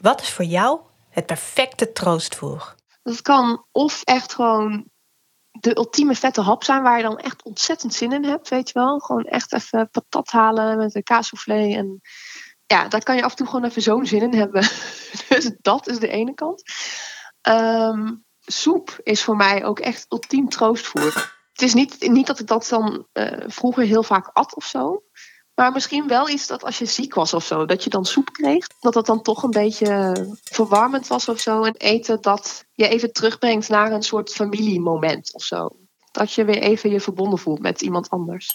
Wat 0.00 0.20
is 0.20 0.32
voor 0.32 0.44
jou 0.44 0.80
het 1.10 1.26
perfecte 1.26 1.92
troostvoer? 1.92 2.74
Dat 3.02 3.22
kan 3.22 3.64
of 3.72 4.02
echt 4.04 4.34
gewoon 4.34 4.84
de 5.60 5.76
ultieme 5.76 6.14
vette 6.14 6.40
hap 6.40 6.64
zijn 6.64 6.82
waar 6.82 6.96
je 6.96 7.02
dan 7.02 7.18
echt 7.18 7.42
ontzettend 7.42 7.94
zin 7.94 8.12
in 8.12 8.24
hebt, 8.24 8.48
weet 8.48 8.68
je 8.68 8.78
wel. 8.78 8.98
Gewoon 8.98 9.24
echt 9.24 9.52
even 9.52 9.90
patat 9.90 10.30
halen 10.30 10.78
met 10.78 10.94
een 10.94 11.02
kaassoufflé. 11.02 11.74
En 11.74 12.00
ja, 12.66 12.88
daar 12.88 13.02
kan 13.02 13.16
je 13.16 13.22
af 13.22 13.30
en 13.30 13.36
toe 13.36 13.46
gewoon 13.46 13.64
even 13.64 13.82
zo'n 13.82 14.06
zin 14.06 14.22
in 14.22 14.34
hebben. 14.34 14.62
dus 15.28 15.50
dat 15.60 15.88
is 15.88 15.98
de 15.98 16.08
ene 16.08 16.34
kant. 16.34 16.62
Ehm, 17.40 18.14
soep 18.40 18.98
is 19.02 19.22
voor 19.22 19.36
mij 19.36 19.64
ook 19.64 19.78
echt 19.78 20.06
ultiem 20.08 20.48
troostvoer. 20.48 21.34
Het 21.52 21.62
is 21.62 21.74
niet, 21.74 22.08
niet 22.08 22.26
dat 22.26 22.38
ik 22.38 22.46
dat 22.46 22.66
dan 22.68 23.06
eh, 23.12 23.44
vroeger 23.46 23.84
heel 23.84 24.02
vaak 24.02 24.30
at 24.32 24.54
of 24.54 24.64
zo. 24.64 25.02
Maar 25.56 25.72
misschien 25.72 26.08
wel 26.08 26.28
iets 26.28 26.46
dat 26.46 26.64
als 26.64 26.78
je 26.78 26.84
ziek 26.84 27.14
was 27.14 27.34
of 27.34 27.44
zo, 27.44 27.64
dat 27.64 27.84
je 27.84 27.90
dan 27.90 28.04
soep 28.04 28.32
kreeg. 28.32 28.66
Dat 28.80 28.92
dat 28.92 29.06
dan 29.06 29.22
toch 29.22 29.42
een 29.42 29.50
beetje 29.50 30.14
verwarmend 30.42 31.06
was 31.06 31.28
of 31.28 31.40
zo. 31.40 31.62
En 31.62 31.74
eten 31.76 32.20
dat 32.20 32.64
je 32.72 32.88
even 32.88 33.12
terugbrengt 33.12 33.68
naar 33.68 33.92
een 33.92 34.02
soort 34.02 34.32
familiemoment 34.32 35.34
of 35.34 35.42
zo. 35.42 35.68
Dat 36.12 36.32
je 36.32 36.44
weer 36.44 36.58
even 36.58 36.90
je 36.90 37.00
verbonden 37.00 37.38
voelt 37.38 37.60
met 37.60 37.82
iemand 37.82 38.10
anders. 38.10 38.50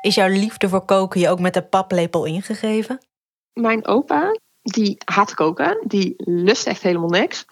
Is 0.00 0.14
jouw 0.14 0.28
liefde 0.28 0.68
voor 0.68 0.84
koken 0.84 1.20
je 1.20 1.28
ook 1.28 1.40
met 1.40 1.54
de 1.54 1.62
paplepel 1.62 2.24
ingegeven? 2.24 3.06
Mijn 3.52 3.86
opa, 3.86 4.36
die 4.62 4.96
haat 5.04 5.34
koken. 5.34 5.84
Die 5.86 6.14
lust 6.16 6.66
echt 6.66 6.82
helemaal 6.82 7.08
niks. 7.08 7.44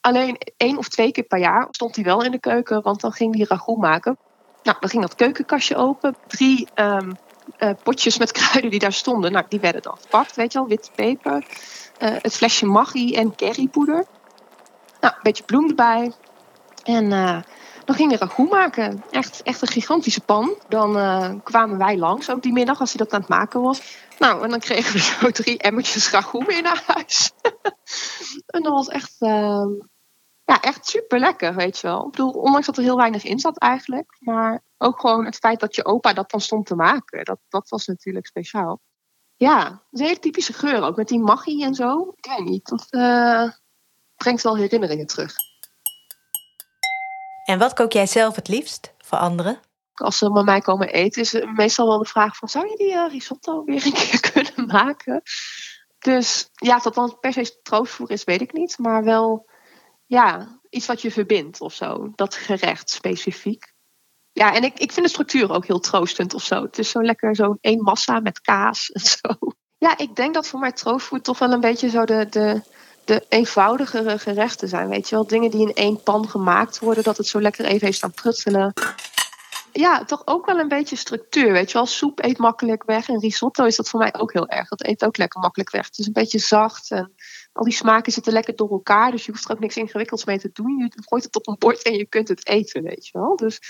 Alleen 0.00 0.38
één 0.56 0.78
of 0.78 0.88
twee 0.88 1.12
keer 1.12 1.24
per 1.24 1.38
jaar 1.38 1.66
stond 1.70 1.94
hij 1.96 2.04
wel 2.04 2.24
in 2.24 2.30
de 2.30 2.40
keuken, 2.40 2.82
want 2.82 3.00
dan 3.00 3.12
ging 3.12 3.36
hij 3.36 3.46
ragout 3.48 3.78
maken. 3.78 4.18
Nou, 4.62 4.76
dan 4.80 4.90
ging 4.90 5.02
dat 5.02 5.14
keukenkastje 5.14 5.76
open. 5.76 6.16
Drie 6.26 6.68
ehm, 6.74 7.10
eh, 7.56 7.70
potjes 7.82 8.18
met 8.18 8.32
kruiden 8.32 8.70
die 8.70 8.78
daar 8.78 8.92
stonden, 8.92 9.32
nou, 9.32 9.44
die 9.48 9.60
werden 9.60 9.82
dan 9.82 9.96
gepakt, 10.00 10.36
weet 10.36 10.52
je 10.52 10.58
wel. 10.58 10.68
Witte 10.68 10.90
peper, 10.94 11.44
eh, 11.98 12.10
het 12.22 12.36
flesje 12.36 12.66
maggi 12.66 13.14
en 13.14 13.34
currypoeder. 13.36 14.04
Nou, 15.00 15.14
een 15.14 15.22
beetje 15.22 15.44
bloem 15.44 15.68
erbij. 15.68 16.12
En 16.84 17.12
eh, 17.12 17.38
dan 17.84 17.96
gingen 17.96 18.18
we 18.18 18.24
ragout 18.24 18.50
maken. 18.50 19.04
Echt, 19.10 19.42
echt 19.42 19.62
een 19.62 19.68
gigantische 19.68 20.20
pan. 20.20 20.54
Dan 20.68 20.92
kwamen 21.42 21.78
wij 21.78 21.98
langs, 21.98 22.30
ook 22.30 22.42
die 22.42 22.52
middag, 22.52 22.80
als 22.80 22.92
hij 22.92 23.04
dat 23.04 23.12
aan 23.12 23.20
het 23.20 23.28
maken 23.28 23.60
was. 23.60 23.82
Nou, 24.18 24.44
en 24.44 24.50
dan 24.50 24.58
kregen 24.58 24.92
we 24.92 24.98
zo 24.98 25.30
drie 25.30 25.58
emmertjes 25.58 26.10
ragout 26.10 26.46
mee 26.46 26.62
naar 26.62 26.82
huis. 26.86 27.30
en 28.54 28.62
dat 28.62 28.72
was 28.72 28.88
echt, 28.88 29.16
uh, 29.20 29.66
ja, 30.50 30.60
echt 30.60 30.86
super 30.86 31.18
lekker, 31.18 31.54
weet 31.54 31.78
je 31.78 31.86
wel. 31.86 32.04
Ik 32.04 32.10
bedoel, 32.10 32.30
ondanks 32.30 32.66
dat 32.66 32.76
er 32.76 32.82
heel 32.82 32.96
weinig 32.96 33.24
in 33.24 33.38
zat 33.38 33.58
eigenlijk. 33.58 34.16
Maar 34.18 34.62
ook 34.78 35.00
gewoon 35.00 35.24
het 35.24 35.36
feit 35.36 35.60
dat 35.60 35.74
je 35.74 35.84
opa 35.84 36.12
dat 36.12 36.30
dan 36.30 36.40
stond 36.40 36.66
te 36.66 36.74
maken. 36.74 37.24
Dat, 37.24 37.38
dat 37.48 37.68
was 37.68 37.86
natuurlijk 37.86 38.26
speciaal. 38.26 38.80
Ja, 39.36 39.82
een 39.90 40.04
hele 40.04 40.18
typische 40.18 40.52
geur 40.52 40.82
ook. 40.82 40.96
Met 40.96 41.08
die 41.08 41.18
magie 41.18 41.64
en 41.64 41.74
zo. 41.74 42.12
Ik 42.16 42.26
weet 42.26 42.44
niet, 42.44 42.68
dat 42.68 42.86
uh, 42.90 43.50
brengt 44.16 44.42
wel 44.42 44.56
herinneringen 44.56 45.06
terug. 45.06 45.34
En 47.44 47.58
wat 47.58 47.72
kook 47.72 47.92
jij 47.92 48.06
zelf 48.06 48.36
het 48.36 48.48
liefst 48.48 48.94
voor 48.98 49.18
anderen? 49.18 49.60
Als 49.94 50.18
ze 50.18 50.32
bij 50.32 50.42
mij 50.42 50.60
komen 50.60 50.88
eten, 50.88 51.22
is 51.22 51.44
meestal 51.54 51.86
wel 51.86 51.98
de 51.98 52.04
vraag 52.04 52.36
van... 52.36 52.48
zou 52.48 52.68
je 52.68 52.76
die 52.76 52.92
uh, 52.92 53.10
risotto 53.10 53.64
weer 53.64 53.86
een 53.86 53.92
keer 53.92 54.20
kunnen 54.32 54.66
maken? 54.66 55.22
Dus 55.98 56.50
ja, 56.54 56.76
of 56.76 56.82
dat 56.82 56.94
dan 56.94 57.18
per 57.20 57.32
se 57.32 57.60
troostvoer 57.62 58.10
is, 58.10 58.24
weet 58.24 58.40
ik 58.40 58.52
niet. 58.52 58.78
Maar 58.78 59.04
wel 59.04 59.48
ja, 60.10 60.60
iets 60.70 60.86
wat 60.86 61.02
je 61.02 61.10
verbindt 61.10 61.60
of 61.60 61.74
zo. 61.74 62.12
Dat 62.14 62.34
gerecht 62.34 62.90
specifiek. 62.90 63.72
Ja, 64.32 64.54
en 64.54 64.64
ik, 64.64 64.78
ik 64.78 64.92
vind 64.92 65.06
de 65.06 65.12
structuur 65.12 65.50
ook 65.50 65.66
heel 65.66 65.80
troostend 65.80 66.34
of 66.34 66.42
zo. 66.42 66.62
Het 66.62 66.78
is 66.78 66.90
zo 66.90 67.02
lekker 67.02 67.36
zo'n 67.36 67.58
één 67.60 67.82
massa 67.82 68.20
met 68.20 68.40
kaas 68.40 68.90
en 68.90 69.00
zo. 69.00 69.38
Ja, 69.78 69.98
ik 69.98 70.16
denk 70.16 70.34
dat 70.34 70.48
voor 70.48 70.60
mij 70.60 70.72
troostvoer 70.72 71.20
toch 71.20 71.38
wel 71.38 71.52
een 71.52 71.60
beetje 71.60 71.88
zo 71.88 72.04
de, 72.04 72.26
de, 72.30 72.62
de 73.04 73.26
eenvoudigere 73.28 74.18
gerechten 74.18 74.68
zijn. 74.68 74.88
Weet 74.88 75.08
je 75.08 75.14
wel, 75.14 75.26
dingen 75.26 75.50
die 75.50 75.60
in 75.60 75.74
één 75.74 76.02
pan 76.02 76.28
gemaakt 76.28 76.78
worden. 76.78 77.04
Dat 77.04 77.16
het 77.16 77.26
zo 77.26 77.40
lekker 77.40 77.64
even 77.64 77.86
heeft 77.86 77.96
staan 77.96 78.12
pruttelen. 78.12 78.72
Ja, 79.72 80.04
toch 80.04 80.22
ook 80.24 80.46
wel 80.46 80.58
een 80.58 80.68
beetje 80.68 80.96
structuur. 80.96 81.52
Weet 81.52 81.70
je 81.70 81.78
wel, 81.78 81.86
soep 81.86 82.24
eet 82.24 82.38
makkelijk 82.38 82.84
weg. 82.84 83.08
En 83.08 83.20
risotto 83.20 83.64
is 83.64 83.76
dat 83.76 83.88
voor 83.88 84.00
mij 84.00 84.14
ook 84.14 84.32
heel 84.32 84.48
erg. 84.48 84.68
Dat 84.68 84.84
eet 84.84 85.04
ook 85.04 85.16
lekker 85.16 85.40
makkelijk 85.40 85.70
weg. 85.70 85.84
Het 85.86 85.98
is 85.98 86.06
een 86.06 86.12
beetje 86.12 86.38
zacht 86.38 86.90
en 86.90 87.14
al 87.60 87.66
die 87.66 87.74
smaken 87.74 88.12
zitten 88.12 88.32
lekker 88.32 88.56
door 88.56 88.70
elkaar. 88.70 89.10
Dus 89.10 89.24
je 89.24 89.32
hoeft 89.32 89.44
er 89.44 89.50
ook 89.50 89.60
niks 89.60 89.76
ingewikkelds 89.76 90.24
mee 90.24 90.38
te 90.38 90.50
doen. 90.52 90.78
Je 90.78 90.92
gooit 90.94 91.24
het 91.24 91.36
op 91.36 91.48
een 91.48 91.58
bord 91.58 91.82
en 91.82 91.94
je 91.94 92.06
kunt 92.06 92.28
het 92.28 92.46
eten, 92.46 92.82
weet 92.82 93.06
je 93.06 93.18
wel. 93.18 93.36
Dus 93.36 93.60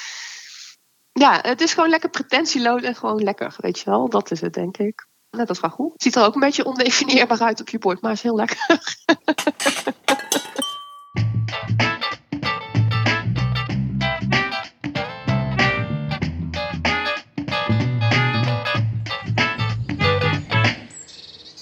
ja, 1.12 1.38
het 1.42 1.60
is 1.60 1.74
gewoon 1.74 1.90
lekker 1.90 2.10
pretentieloos 2.10 2.82
en 2.82 2.94
gewoon 2.94 3.22
lekker, 3.22 3.54
weet 3.56 3.78
je 3.78 3.90
wel. 3.90 4.08
Dat 4.08 4.30
is 4.30 4.40
het, 4.40 4.52
denk 4.52 4.76
ik. 4.76 5.06
Net 5.30 5.48
als 5.48 5.58
goed. 5.58 5.92
Het 5.92 6.02
ziet 6.02 6.14
er 6.14 6.24
ook 6.24 6.34
een 6.34 6.40
beetje 6.40 6.64
ondefinieerbaar 6.64 7.40
uit 7.40 7.60
op 7.60 7.68
je 7.68 7.78
bord, 7.78 8.00
maar 8.00 8.12
is 8.12 8.22
heel 8.22 8.36
lekker. 8.36 8.58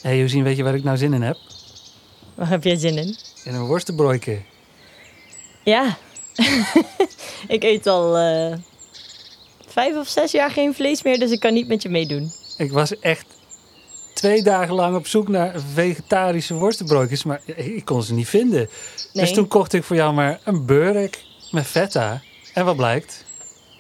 Hé 0.03 0.15
hey, 0.15 0.19
Josien, 0.19 0.43
weet 0.43 0.57
je 0.57 0.63
waar 0.63 0.75
ik 0.75 0.85
nou 0.85 0.97
zin 0.97 1.13
in 1.13 1.23
heb? 1.23 1.37
Waar 2.39 2.49
heb 2.49 2.65
jij 2.65 2.77
zin 2.77 2.97
in? 2.97 3.17
In 3.45 3.55
een 3.55 3.67
worstenbroodje. 3.67 4.39
Ja. 5.65 5.97
ik 7.49 7.63
eet 7.63 7.87
al 7.87 8.19
uh, 8.19 8.57
vijf 9.67 9.97
of 9.97 10.09
zes 10.09 10.33
jaar 10.33 10.51
geen 10.51 10.75
vlees 10.75 11.03
meer, 11.03 11.19
dus 11.19 11.31
ik 11.31 11.41
kan 11.41 11.53
niet 11.53 11.69
met 11.69 11.83
je 11.83 11.89
meedoen. 11.89 12.33
Ik 12.57 12.73
was 12.73 12.99
echt 12.99 13.27
twee 14.15 14.43
dagen 14.43 14.75
lang 14.75 14.97
op 14.97 15.07
zoek 15.07 15.29
naar 15.29 15.61
vegetarische 15.75 16.55
worstenbroodjes, 16.55 17.25
maar 17.25 17.41
ik 17.57 17.85
kon 17.85 18.03
ze 18.03 18.15
niet 18.15 18.29
vinden. 18.29 18.67
Dus 18.67 19.09
Nee. 19.13 19.25
Dus 19.25 19.35
toen 19.35 19.49
kocht 19.49 19.73
ik 19.73 19.85
voor 19.85 19.97
jou 19.97 20.15
maar 20.15 20.41
een 20.45 20.67
burek 20.67 21.25
met 21.51 21.67
feta. 21.67 22.23
En 22.55 22.65
wat 22.65 22.77
blijkt? 22.77 23.25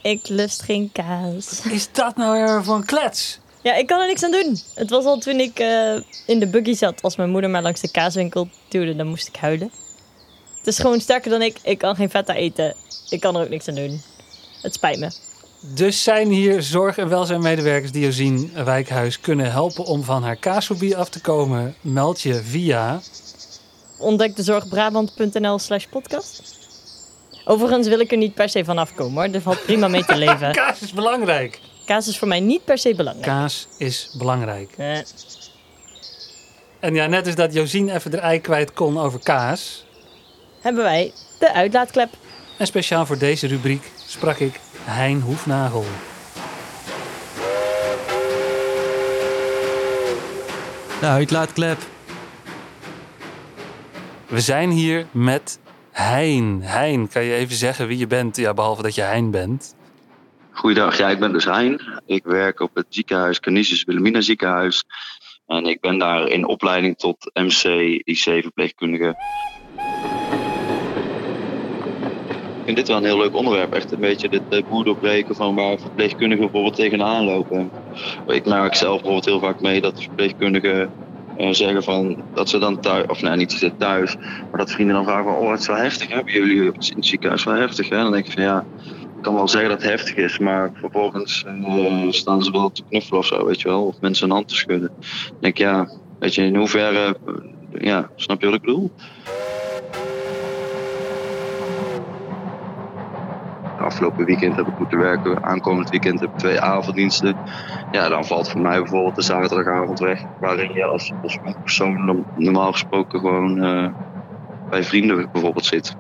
Ik 0.03 0.29
lust 0.29 0.62
geen 0.62 0.92
kaas. 0.92 1.62
Is 1.71 1.88
dat 1.92 2.16
nou 2.16 2.33
weer 2.33 2.64
van 2.64 2.85
klets? 2.85 3.38
Ja, 3.68 3.74
ik 3.74 3.87
kan 3.87 4.00
er 4.00 4.07
niks 4.07 4.22
aan 4.24 4.31
doen. 4.31 4.59
Het 4.74 4.90
was 4.90 5.04
al 5.04 5.18
toen 5.18 5.40
ik 5.40 5.59
eh, 5.59 5.94
in 6.26 6.38
de 6.38 6.46
buggy 6.46 6.74
zat. 6.74 7.02
Als 7.02 7.16
mijn 7.16 7.31
moeder 7.31 7.50
maar 7.50 7.62
langs 7.62 7.81
de 7.81 7.90
kaaswinkel 7.90 8.48
duwde, 8.68 8.96
dan 8.96 9.07
moest 9.07 9.28
ik 9.28 9.37
huilen. 9.37 9.70
Het 10.59 10.66
is 10.66 10.78
gewoon 10.78 11.00
sterker 11.00 11.31
dan 11.31 11.42
ik. 11.42 11.59
Ik 11.62 11.78
kan 11.78 11.96
geen 11.96 12.11
feta 12.11 12.35
eten. 12.35 12.74
Ik 13.09 13.20
kan 13.20 13.37
er 13.37 13.42
ook 13.42 13.48
niks 13.48 13.68
aan 13.68 13.74
doen. 13.74 14.02
Het 14.62 14.74
spijt 14.74 14.98
me. 14.98 15.11
Dus 15.74 16.02
zijn 16.02 16.28
hier 16.28 16.62
zorg- 16.62 16.98
en 16.98 17.09
welzijnmedewerkers 17.09 17.92
die 17.92 18.02
Josien 18.04 18.50
Wijkhuis 18.64 19.20
kunnen 19.20 19.50
helpen 19.50 19.85
om 19.85 20.02
van 20.02 20.22
haar 20.22 20.37
kaasfobie 20.37 20.96
af 20.96 21.09
te 21.09 21.20
komen. 21.20 21.74
Meld 21.81 22.20
je 22.20 22.35
via... 22.35 23.00
Ontdekdezorgbrabant.nl 23.98 25.59
slash 25.59 25.85
podcast. 25.90 26.42
Overigens 27.44 27.88
wil 27.88 28.00
ik 28.00 28.11
er 28.11 28.16
niet 28.18 28.35
per 28.35 28.48
se 28.48 28.64
van 28.64 28.78
afkomen 28.78 29.24
hoor. 29.24 29.35
Er 29.35 29.42
valt 29.42 29.64
prima 29.64 29.88
mee 29.88 30.04
te 30.04 30.16
leven. 30.26 30.52
Kaas 30.52 30.81
is 30.81 30.92
belangrijk. 30.92 31.61
Kaas 31.88 32.09
is 32.09 32.18
voor 32.18 32.29
mij 32.29 32.40
niet 32.40 32.64
per 32.64 32.79
se 32.79 32.94
belangrijk. 32.94 33.27
Kaas 33.27 33.68
is 33.79 34.14
belangrijk. 34.18 34.70
Eh, 34.77 34.98
En 36.81 36.94
ja, 36.94 37.07
net 37.07 37.27
als 37.27 37.35
dat 37.35 37.53
Josien 37.53 37.88
even 37.88 38.11
de 38.11 38.16
ei 38.16 38.40
kwijt 38.40 38.72
kon 38.72 38.98
over 38.98 39.20
kaas. 39.22 39.85
hebben 40.61 40.83
wij 40.85 41.12
de 41.38 41.53
uitlaatklep. 41.53 42.09
En 42.59 42.66
speciaal 42.66 43.07
voor 43.07 43.18
deze 43.18 43.46
rubriek 43.46 43.90
sprak 44.07 44.38
ik 44.38 44.61
Hein 44.85 45.20
Hoefnagel. 45.20 45.85
De 51.01 51.07
uitlaatklep. 51.07 51.79
We 54.27 54.40
zijn 54.40 54.70
hier 54.70 55.07
met 55.11 55.59
Hein. 55.92 56.61
Hein, 56.62 57.09
kan 57.09 57.22
je 57.24 57.35
even 57.35 57.57
zeggen 57.57 57.87
wie 57.87 57.98
je 57.98 58.07
bent? 58.07 58.37
Ja, 58.37 58.55
behalve 58.55 58.83
dat 58.83 58.94
je 58.94 59.03
Hein 59.03 59.31
bent. 59.31 59.74
Goeiedag, 60.59 60.99
ja, 60.99 61.09
ik 61.09 61.18
ben 61.18 61.33
dus 61.33 61.44
Hein. 61.44 61.81
Ik 62.07 62.25
werk 62.25 62.61
op 62.61 62.75
het 62.75 62.87
ziekenhuis, 62.88 63.40
Canisius 63.40 63.85
Wilhelmina 63.85 64.21
ziekenhuis. 64.21 64.85
En 65.47 65.66
ik 65.66 65.81
ben 65.81 65.99
daar 65.99 66.29
in 66.29 66.47
opleiding 66.47 66.97
tot 66.97 67.31
MC 67.35 67.64
IC-verpleegkundige. 68.05 69.09
Ik 72.59 72.64
vind 72.64 72.77
dit 72.77 72.88
wel 72.88 72.97
een 72.97 73.05
heel 73.05 73.18
leuk 73.18 73.35
onderwerp. 73.35 73.73
Echt 73.73 73.92
een 73.92 74.01
beetje 74.01 74.29
dit 74.29 74.42
taboe 74.49 74.85
doorbreken 74.85 75.35
van 75.35 75.55
waar 75.55 75.79
verpleegkundigen 75.79 76.44
bijvoorbeeld 76.44 76.77
tegenaan 76.77 77.25
lopen. 77.25 77.71
Ik 78.27 78.47
merk 78.47 78.75
zelf 78.75 78.94
bijvoorbeeld 78.94 79.25
heel 79.25 79.40
vaak 79.40 79.61
mee 79.61 79.81
dat 79.81 80.03
verpleegkundigen 80.03 80.90
eh, 81.37 81.53
zeggen 81.53 81.83
van 81.83 82.23
dat 82.35 82.49
ze 82.49 82.59
dan 82.59 82.81
thuis, 82.81 83.07
of 83.07 83.23
nee, 83.23 83.37
niet 83.37 83.71
thuis, 83.79 84.16
maar 84.16 84.59
dat 84.59 84.71
vrienden 84.71 84.94
dan 84.94 85.05
vragen 85.05 85.25
van, 85.25 85.35
oh 85.35 85.51
het 85.51 85.61
is 85.61 85.66
wel 85.66 85.77
heftig, 85.77 86.09
hebben 86.09 86.33
jullie 86.33 86.68
op 86.68 86.75
het 86.75 86.94
ziekenhuis 86.99 87.44
wel 87.44 87.55
heftig? 87.55 87.88
Hè? 87.88 87.97
Dan 87.97 88.12
denk 88.12 88.27
ik 88.27 88.33
van 88.33 88.42
ja, 88.42 88.64
ik 89.18 89.24
kan 89.24 89.35
wel 89.35 89.48
zeggen 89.48 89.70
dat 89.70 89.83
het 89.83 89.90
heftig 89.90 90.14
is, 90.16 90.38
maar 90.38 90.70
vervolgens 90.74 91.44
eh, 91.44 92.11
staan 92.11 92.42
ze 92.42 92.50
wel 92.50 92.70
te 92.70 92.85
knuffelen 92.88 93.20
of 93.20 93.26
zo, 93.26 93.44
weet 93.46 93.61
je 93.61 93.68
wel, 93.68 93.87
of 93.87 94.00
mensen 94.00 94.26
een 94.28 94.35
hand 94.35 94.48
te 94.48 94.54
schudden. 94.54 94.92
Denk 95.38 95.59
ja, 95.59 95.88
weet 96.18 96.35
je, 96.35 96.42
in 96.42 96.57
hoeverre, 96.57 97.20
ja, 97.68 98.12
snap 98.14 98.40
je 98.40 98.46
wat 98.46 98.54
ik 98.54 98.61
bedoel? 98.61 98.92
Afgelopen 103.74 104.24
weekend 104.24 104.57
heb 104.57 104.66
ik 104.66 104.78
moeten 104.78 104.98
werken. 104.98 105.42
Aankomend 105.42 105.88
weekend 105.88 106.20
heb 106.20 106.31
ik 106.31 106.37
twee 106.37 106.61
avonddiensten. 106.61 107.40
Ja, 107.90 108.09
dan 108.09 108.24
valt 108.24 108.50
voor 108.50 108.61
mij 108.61 108.78
bijvoorbeeld 108.78 109.14
de 109.14 109.22
zaterdagavond 109.22 109.98
weg. 109.98 110.24
Waarin 110.37 110.72
je 110.72 110.85
als, 110.85 111.14
als 111.20 111.38
persoon 111.62 112.04
norm- 112.04 112.26
normaal 112.35 112.72
gesproken 112.72 113.20
gewoon 113.20 113.62
eh, 113.62 113.88
bij 114.68 114.85
vrienden 114.85 115.28
bijvoorbeeld 115.33 115.64
zit. 115.66 115.96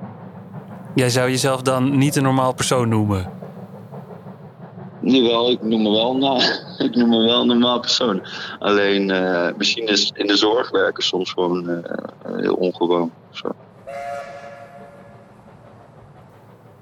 Jij 0.98 1.10
zou 1.10 1.30
jezelf 1.30 1.62
dan 1.62 1.98
niet 1.98 2.16
een 2.16 2.22
normaal 2.22 2.54
persoon 2.54 2.88
noemen. 2.88 3.30
Jawel, 5.00 5.50
ik 5.50 5.62
noem 5.62 5.82
me 5.82 5.90
wel, 5.90 6.16
nou, 6.16 6.42
ik 6.86 6.94
noem 6.94 7.08
me 7.08 7.24
wel 7.24 7.40
een 7.40 7.46
normaal 7.46 7.80
persoon. 7.80 8.22
Alleen 8.58 9.10
eh, 9.10 9.48
misschien 9.56 9.86
is 9.86 10.12
in 10.14 10.26
de 10.26 10.36
zorg 10.36 10.70
werken 10.70 11.02
soms 11.02 11.32
gewoon 11.32 11.68
eh, 11.68 11.94
heel 12.36 12.54
ongewoon. 12.54 13.12
Zo. 13.30 13.48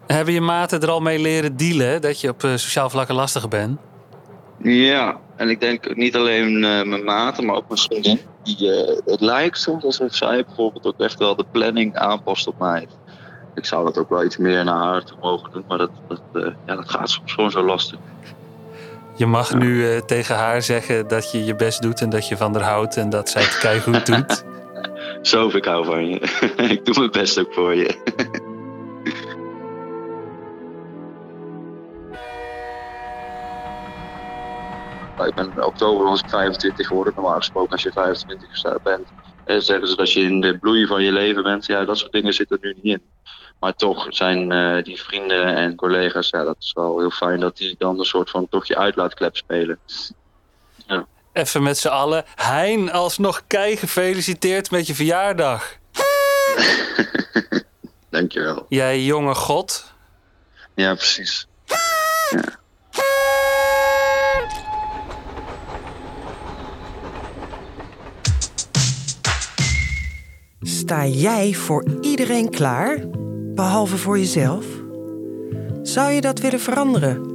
Hebben 0.07 0.35
je 0.35 0.41
maten 0.41 0.81
er 0.81 0.91
al 0.91 1.01
mee 1.01 1.19
leren 1.19 1.57
dealen 1.57 2.01
dat 2.01 2.21
je 2.21 2.29
op 2.29 2.45
eh, 2.45 2.51
sociaal 2.51 2.91
vlak 2.91 3.09
een 3.09 3.15
lastige 3.15 3.49
bent? 3.49 3.79
Ja, 4.63 5.17
en 5.37 5.49
ik 5.49 5.61
denk 5.61 5.97
niet 5.97 6.17
alleen 6.17 6.61
mijn 6.61 7.05
maten, 7.05 7.47
maar 7.47 7.57
ook 7.57 7.69
mijn 7.69 7.81
vriendin. 7.81 8.21
Die, 8.43 8.71
het 9.05 9.21
lijkt 9.21 9.59
soms 9.59 9.85
alsof 9.85 10.15
zij 10.15 10.45
bijvoorbeeld 10.45 10.87
ook 10.87 11.01
echt 11.01 11.19
wel 11.19 11.37
de 11.37 11.45
planning 11.51 11.97
aanpast 11.97 12.47
op 12.47 12.59
mij. 12.59 12.87
Ik 13.57 13.65
zou 13.65 13.85
dat 13.85 13.99
ook 13.99 14.09
wel 14.09 14.25
iets 14.25 14.37
meer 14.37 14.65
naar 14.65 14.83
haar 14.83 15.05
toe 15.05 15.17
mogen 15.21 15.51
doen, 15.51 15.65
maar 15.69 15.79
dat, 15.79 15.91
dat, 16.09 16.21
eh, 16.33 16.51
ja, 16.67 16.77
dat 16.77 16.91
gaat 16.91 17.11
soms 17.11 17.33
gewoon 17.33 17.51
zo 17.51 17.63
lastig. 17.63 17.99
Je 19.17 19.27
mag 19.27 19.55
nu 19.55 19.91
eh, 19.91 19.99
tegen 19.99 20.37
haar 20.37 20.63
zeggen 20.63 21.09
dat 21.09 21.33
je 21.33 21.45
je 21.45 21.55
best 21.55 21.83
doet 21.83 22.01
en 22.01 22.11
dat 22.11 22.29
je 22.29 22.37
van 22.37 22.55
haar 22.55 22.63
houdt 22.63 22.97
en 22.97 23.11
dat 23.11 23.29
zij 23.29 23.43
het 23.43 23.59
keigoed 23.59 24.07
doet. 24.07 24.45
Zo, 25.23 25.49
ik 25.49 25.65
hou 25.65 25.85
van 25.85 26.09
je. 26.09 26.21
ik 26.75 26.85
doe 26.85 26.99
mijn 26.99 27.11
best 27.11 27.39
ook 27.39 27.53
voor 27.53 27.75
je. 27.75 27.95
Ik 35.25 35.35
ben 35.35 35.53
in 35.57 35.65
oktober 35.65 36.07
was 36.07 36.21
ik 36.21 36.29
25 36.29 36.87
geworden. 36.87 37.13
Normaal 37.17 37.37
gesproken 37.37 37.73
als 37.73 37.83
je 37.83 37.93
25 37.93 38.83
bent, 38.83 39.09
eh, 39.45 39.59
zeggen 39.59 39.89
ze 39.89 39.97
dat 39.97 40.13
je 40.13 40.21
in 40.21 40.41
de 40.41 40.59
bloei 40.59 40.87
van 40.87 41.03
je 41.03 41.13
leven 41.13 41.43
bent. 41.43 41.67
Ja, 41.67 41.85
dat 41.85 41.99
soort 41.99 42.13
dingen 42.13 42.35
zitten 42.35 42.59
er 42.61 42.67
nu 42.69 42.75
niet 42.83 43.01
in. 43.01 43.03
Maar 43.67 43.75
toch 43.75 44.07
zijn 44.09 44.53
eh, 44.53 44.83
die 44.83 45.03
vrienden 45.03 45.57
en 45.57 45.75
collega's, 45.75 46.29
ja, 46.31 46.45
dat 46.45 46.57
is 46.59 46.73
wel 46.73 46.99
heel 46.99 47.11
fijn 47.11 47.41
dat 47.41 47.57
die 47.57 47.75
dan 47.79 47.99
een 47.99 48.05
soort 48.05 48.31
van 48.31 48.49
toch 48.49 48.67
je 48.67 48.77
uitlaatklep 48.77 49.37
spelen. 49.37 49.79
Ja. 50.87 51.07
Even 51.33 51.63
met 51.63 51.79
z'n 51.79 51.89
allen. 51.89 52.25
Hein, 52.35 52.93
alsnog 52.93 53.43
kei 53.47 53.77
gefeliciteerd 53.77 54.71
met 54.71 54.87
je 54.87 54.95
verjaardag. 54.95 55.77
Dankjewel. 58.11 58.67
Jij 58.69 59.03
jonge 59.03 59.35
god. 59.35 59.93
Ja, 60.75 60.95
precies. 60.95 61.47
Sta 70.61 71.07
jij 71.07 71.55
voor 71.55 71.85
iedereen 72.01 72.51
klaar, 72.51 72.99
behalve 73.57 73.97
voor 73.97 74.19
jezelf? 74.19 74.67
Zou 75.83 76.13
je 76.13 76.21
dat 76.21 76.41
willen 76.41 76.61
veranderen? 76.61 77.35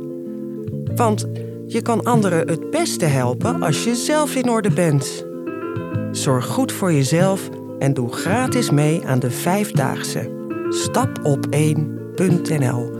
Want 0.95 1.27
je 1.65 1.81
kan 1.81 2.03
anderen 2.03 2.47
het 2.47 2.69
beste 2.69 3.05
helpen 3.05 3.61
als 3.61 3.83
je 3.83 3.95
zelf 3.95 4.35
in 4.35 4.49
orde 4.49 4.73
bent. 4.73 5.25
Zorg 6.11 6.45
goed 6.45 6.71
voor 6.71 6.93
jezelf 6.93 7.49
en 7.79 7.93
doe 7.93 8.13
gratis 8.13 8.69
mee 8.69 9.05
aan 9.05 9.19
de 9.19 9.31
vijfdaagse. 9.31 10.29
Stapop1.nl 10.69 12.91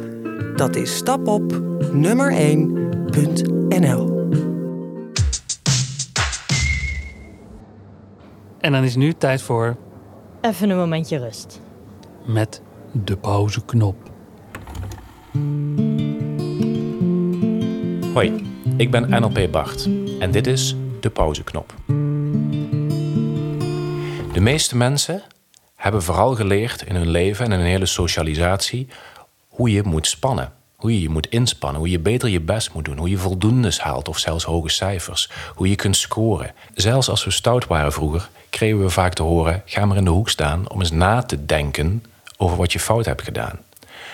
Dat 0.55 0.75
is 0.75 0.95
stapop 0.95 1.61
nummer 1.91 2.33
1.nl 2.33 4.19
En 8.59 8.71
dan 8.71 8.83
is 8.83 8.95
nu 8.95 9.13
tijd 9.13 9.41
voor 9.41 9.75
Even 10.41 10.69
een 10.69 10.77
momentje 10.77 11.17
rust. 11.17 11.61
met 12.25 12.61
de 12.91 13.17
pauzeknop. 13.17 13.95
Hoi, 18.13 18.45
ik 18.77 18.91
ben 18.91 19.09
NLP 19.09 19.51
Bart 19.51 19.89
en 20.19 20.31
dit 20.31 20.47
is 20.47 20.75
de 20.99 21.09
pauzeknop. 21.09 21.73
De 24.33 24.39
meeste 24.39 24.77
mensen 24.77 25.23
hebben 25.75 26.03
vooral 26.03 26.35
geleerd 26.35 26.81
in 26.81 26.95
hun 26.95 27.09
leven 27.09 27.45
en 27.45 27.51
in 27.51 27.59
hun 27.59 27.67
hele 27.67 27.85
socialisatie 27.85 28.87
hoe 29.47 29.71
je 29.71 29.83
moet 29.83 30.07
spannen. 30.07 30.53
Hoe 30.75 30.93
je 30.93 31.01
je 31.01 31.09
moet 31.09 31.27
inspannen, 31.27 31.79
hoe 31.79 31.89
je 31.89 31.99
beter 31.99 32.29
je 32.29 32.41
best 32.41 32.73
moet 32.73 32.85
doen, 32.85 32.97
hoe 32.97 33.09
je 33.09 33.17
voldoendes 33.17 33.79
haalt 33.79 34.09
of 34.09 34.17
zelfs 34.17 34.43
hoge 34.43 34.69
cijfers, 34.69 35.29
hoe 35.55 35.69
je 35.69 35.75
kunt 35.75 35.95
scoren. 35.95 36.51
Zelfs 36.73 37.09
als 37.09 37.23
we 37.23 37.31
stout 37.31 37.67
waren 37.67 37.93
vroeger, 37.93 38.29
kregen 38.49 38.81
we 38.81 38.89
vaak 38.89 39.13
te 39.13 39.23
horen: 39.23 39.61
ga 39.65 39.85
maar 39.85 39.97
in 39.97 40.03
de 40.03 40.09
hoek 40.09 40.29
staan 40.29 40.69
om 40.69 40.79
eens 40.79 40.91
na 40.91 41.23
te 41.23 41.45
denken 41.45 42.03
over 42.41 42.57
wat 42.57 42.71
je 42.71 42.79
fout 42.79 43.05
hebt 43.05 43.21
gedaan. 43.21 43.59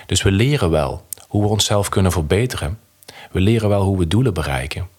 Dus 0.06 0.22
we 0.22 0.32
leren 0.32 0.70
wel 0.70 1.06
hoe 1.28 1.42
we 1.42 1.50
onszelf 1.50 1.90
kunnen 1.90 2.12
verbeteren. 2.12 2.80
We 3.32 3.40
leren 3.40 3.70
wel 3.70 3.84
hoe 3.84 3.98
we 3.98 4.08
doelen 4.08 4.34
bereiken. 4.34 4.90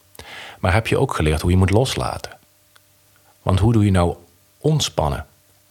Maar 0.59 0.73
heb 0.73 0.87
je 0.87 0.97
ook 0.97 1.15
geleerd 1.15 1.41
hoe 1.41 1.51
je 1.51 1.57
moet 1.57 1.69
loslaten? 1.69 2.37
Want 3.41 3.59
hoe 3.59 3.73
doe 3.73 3.85
je 3.85 3.91
nou 3.91 4.15
ontspannen? 4.57 5.25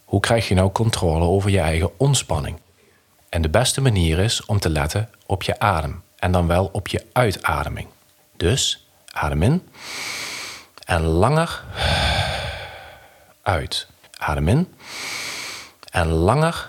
Hoe 0.05 0.21
krijg 0.21 0.49
je 0.49 0.55
nou 0.55 0.71
controle 0.71 1.25
over 1.25 1.51
je 1.51 1.61
eigen 1.61 1.99
ontspanning? 1.99 2.59
En 3.29 3.43
de 3.43 3.49
beste 3.49 3.81
manier 3.81 4.19
is 4.19 4.45
om 4.45 4.59
te 4.59 4.71
letten 4.71 5.11
op 5.27 5.43
je 5.43 5.59
adem 5.59 6.03
en 6.17 6.33
dan 6.33 6.47
wel 6.47 6.69
op 6.73 6.89
je 6.89 7.07
uitademing. 7.13 7.87
Dus 8.37 8.89
adem 9.13 9.43
in 9.43 9.69
en 10.85 11.03
langer 11.03 11.65
uit. 13.43 13.87
Adem 14.19 14.49
in 14.49 14.75
en 15.91 16.09
langer 16.09 16.69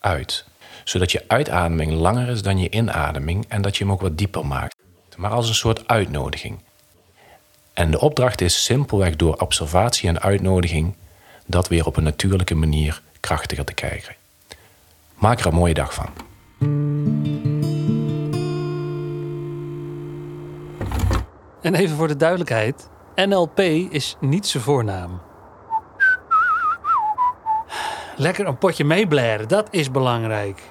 uit. 0.00 0.44
Zodat 0.84 1.12
je 1.12 1.24
uitademing 1.26 1.92
langer 1.92 2.28
is 2.28 2.42
dan 2.42 2.58
je 2.58 2.70
inademing 2.70 3.44
en 3.48 3.62
dat 3.62 3.76
je 3.76 3.84
hem 3.84 3.92
ook 3.92 4.00
wat 4.00 4.18
dieper 4.18 4.46
maakt. 4.46 4.76
Maar 5.16 5.30
als 5.30 5.48
een 5.48 5.54
soort 5.54 5.88
uitnodiging. 5.88 6.58
En 7.72 7.90
de 7.90 8.00
opdracht 8.00 8.40
is 8.40 8.64
simpelweg 8.64 9.16
door 9.16 9.36
observatie 9.36 10.08
en 10.08 10.20
uitnodiging 10.20 10.94
dat 11.46 11.68
weer 11.68 11.86
op 11.86 11.96
een 11.96 12.02
natuurlijke 12.02 12.54
manier 12.54 13.02
krachtiger 13.20 13.64
te 13.64 13.74
krijgen. 13.74 14.14
Maak 15.14 15.40
er 15.40 15.46
een 15.46 15.54
mooie 15.54 15.74
dag 15.74 15.94
van. 15.94 16.08
En 21.62 21.74
even 21.74 21.96
voor 21.96 22.08
de 22.08 22.16
duidelijkheid: 22.16 22.88
NLP 23.14 23.58
is 23.90 24.16
niet 24.20 24.46
zijn 24.46 24.62
voornaam. 24.62 25.20
Lekker 28.20 28.46
een 28.46 28.58
potje 28.58 28.84
meeblaren, 28.84 29.48
dat 29.48 29.68
is 29.70 29.90
belangrijk. 29.90 30.62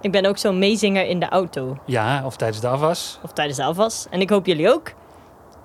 Ik 0.00 0.12
ben 0.12 0.26
ook 0.26 0.38
zo'n 0.38 0.58
meezinger 0.58 1.06
in 1.06 1.20
de 1.20 1.28
auto. 1.28 1.78
Ja, 1.86 2.22
of 2.24 2.36
tijdens 2.36 2.60
de 2.60 2.68
afwas. 2.68 3.18
Of 3.22 3.32
tijdens 3.32 3.56
de 3.56 3.64
afwas. 3.64 4.06
En 4.10 4.20
ik 4.20 4.30
hoop 4.30 4.46
jullie 4.46 4.72
ook. 4.72 4.92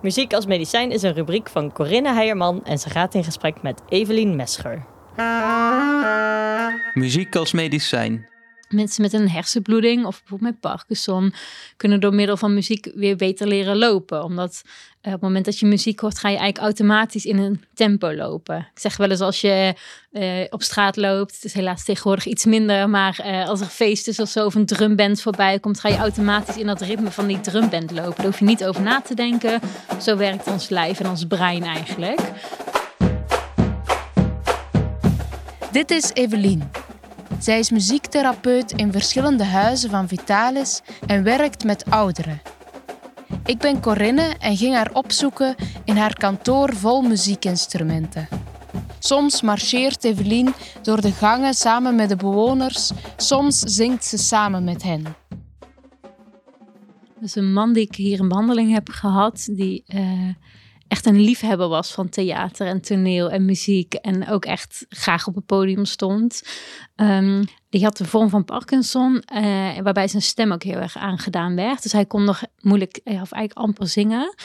Muziek 0.01 0.33
als 0.33 0.45
medicijn 0.45 0.91
is 0.91 1.01
een 1.01 1.13
rubriek 1.13 1.49
van 1.49 1.71
Corinne 1.71 2.13
Heijerman 2.13 2.65
en 2.65 2.77
ze 2.77 2.89
gaat 2.89 3.13
in 3.13 3.23
gesprek 3.23 3.61
met 3.61 3.81
Evelien 3.89 4.35
Mescher. 4.35 4.83
Muziek 6.93 7.35
als 7.35 7.51
medicijn. 7.51 8.27
Mensen 8.71 9.01
met 9.01 9.13
een 9.13 9.29
hersenbloeding 9.29 10.05
of 10.05 10.19
bijvoorbeeld 10.19 10.51
met 10.51 10.59
Parkinson 10.59 11.33
kunnen 11.77 11.99
door 11.99 12.13
middel 12.13 12.37
van 12.37 12.53
muziek 12.53 12.91
weer 12.95 13.15
beter 13.15 13.47
leren 13.47 13.77
lopen. 13.77 14.23
Omdat 14.23 14.61
eh, 15.01 15.13
op 15.13 15.19
het 15.19 15.21
moment 15.21 15.45
dat 15.45 15.59
je 15.59 15.65
muziek 15.65 15.99
hoort, 15.99 16.19
ga 16.19 16.29
je 16.29 16.37
eigenlijk 16.37 16.65
automatisch 16.65 17.25
in 17.25 17.37
een 17.37 17.63
tempo 17.73 18.13
lopen. 18.13 18.57
Ik 18.57 18.79
zeg 18.79 18.97
wel 18.97 19.09
eens 19.09 19.19
als 19.19 19.41
je 19.41 19.75
eh, 20.11 20.45
op 20.49 20.63
straat 20.63 20.95
loopt, 20.95 21.35
het 21.35 21.43
is 21.43 21.53
helaas 21.53 21.83
tegenwoordig 21.83 22.25
iets 22.25 22.45
minder, 22.45 22.89
maar 22.89 23.19
eh, 23.19 23.47
als 23.47 23.61
er 23.61 23.67
feest 23.67 24.07
is 24.07 24.19
of 24.19 24.29
zo 24.29 24.45
of 24.45 24.55
een 24.55 24.65
drumband 24.65 25.21
voorbij 25.21 25.59
komt, 25.59 25.79
ga 25.79 25.89
je 25.89 25.97
automatisch 25.97 26.57
in 26.57 26.67
dat 26.67 26.81
ritme 26.81 27.11
van 27.11 27.27
die 27.27 27.41
drumband 27.41 27.91
lopen. 27.91 28.15
Daar 28.15 28.25
hoef 28.25 28.39
je 28.39 28.45
niet 28.45 28.65
over 28.65 28.81
na 28.81 29.01
te 29.01 29.15
denken. 29.15 29.59
Zo 30.01 30.17
werkt 30.17 30.47
ons 30.47 30.69
lijf 30.69 30.99
en 30.99 31.09
ons 31.09 31.25
brein 31.25 31.63
eigenlijk. 31.63 32.21
Dit 35.71 35.91
is 35.91 36.11
Evelien. 36.13 36.69
Zij 37.41 37.59
is 37.59 37.71
muziektherapeut 37.71 38.71
in 38.71 38.91
verschillende 38.91 39.43
huizen 39.43 39.89
van 39.89 40.07
Vitalis 40.07 40.81
en 41.07 41.23
werkt 41.23 41.63
met 41.63 41.85
ouderen. 41.89 42.41
Ik 43.45 43.57
ben 43.57 43.81
Corinne 43.81 44.35
en 44.39 44.57
ging 44.57 44.75
haar 44.75 44.91
opzoeken 44.93 45.55
in 45.83 45.97
haar 45.97 46.13
kantoor 46.13 46.75
vol 46.75 47.01
muziekinstrumenten. 47.01 48.27
Soms 48.99 49.41
marcheert 49.41 50.03
Evelien 50.03 50.53
door 50.81 51.01
de 51.01 51.11
gangen 51.11 51.53
samen 51.53 51.95
met 51.95 52.09
de 52.09 52.15
bewoners, 52.15 52.91
soms 53.17 53.59
zingt 53.59 54.05
ze 54.05 54.17
samen 54.17 54.63
met 54.63 54.83
hen. 54.83 55.05
Dus 57.19 57.35
een 57.35 57.53
man 57.53 57.73
die 57.73 57.83
ik 57.83 57.95
hier 57.95 58.19
in 58.19 58.27
behandeling 58.27 58.73
heb 58.73 58.89
gehad, 58.89 59.47
die 59.51 59.83
eh, 59.87 60.29
echt 60.91 61.05
een 61.05 61.19
liefhebber 61.19 61.67
was 61.67 61.91
van 61.91 62.09
theater 62.09 62.67
en 62.67 62.81
toneel 62.81 63.29
en 63.29 63.45
muziek. 63.45 63.93
En 63.93 64.29
ook 64.29 64.45
echt 64.45 64.85
graag 64.89 65.27
op 65.27 65.35
het 65.35 65.45
podium 65.45 65.85
stond. 65.85 66.41
Ehm, 66.95 67.43
die 67.69 67.83
had 67.83 67.99
een 67.99 68.05
vorm 68.05 68.29
van 68.29 68.45
Parkinson, 68.45 69.21
eh, 69.21 69.41
waarbij 69.83 70.07
zijn 70.07 70.21
stem 70.21 70.51
ook 70.51 70.63
heel 70.63 70.79
erg 70.79 70.97
aangedaan 70.97 71.55
werd. 71.55 71.83
Dus 71.83 71.91
hij 71.91 72.05
kon 72.05 72.23
nog 72.23 72.43
moeilijk, 72.59 72.99
of 73.03 73.13
eigenlijk 73.13 73.53
amper 73.53 73.87
zingen. 73.87 74.35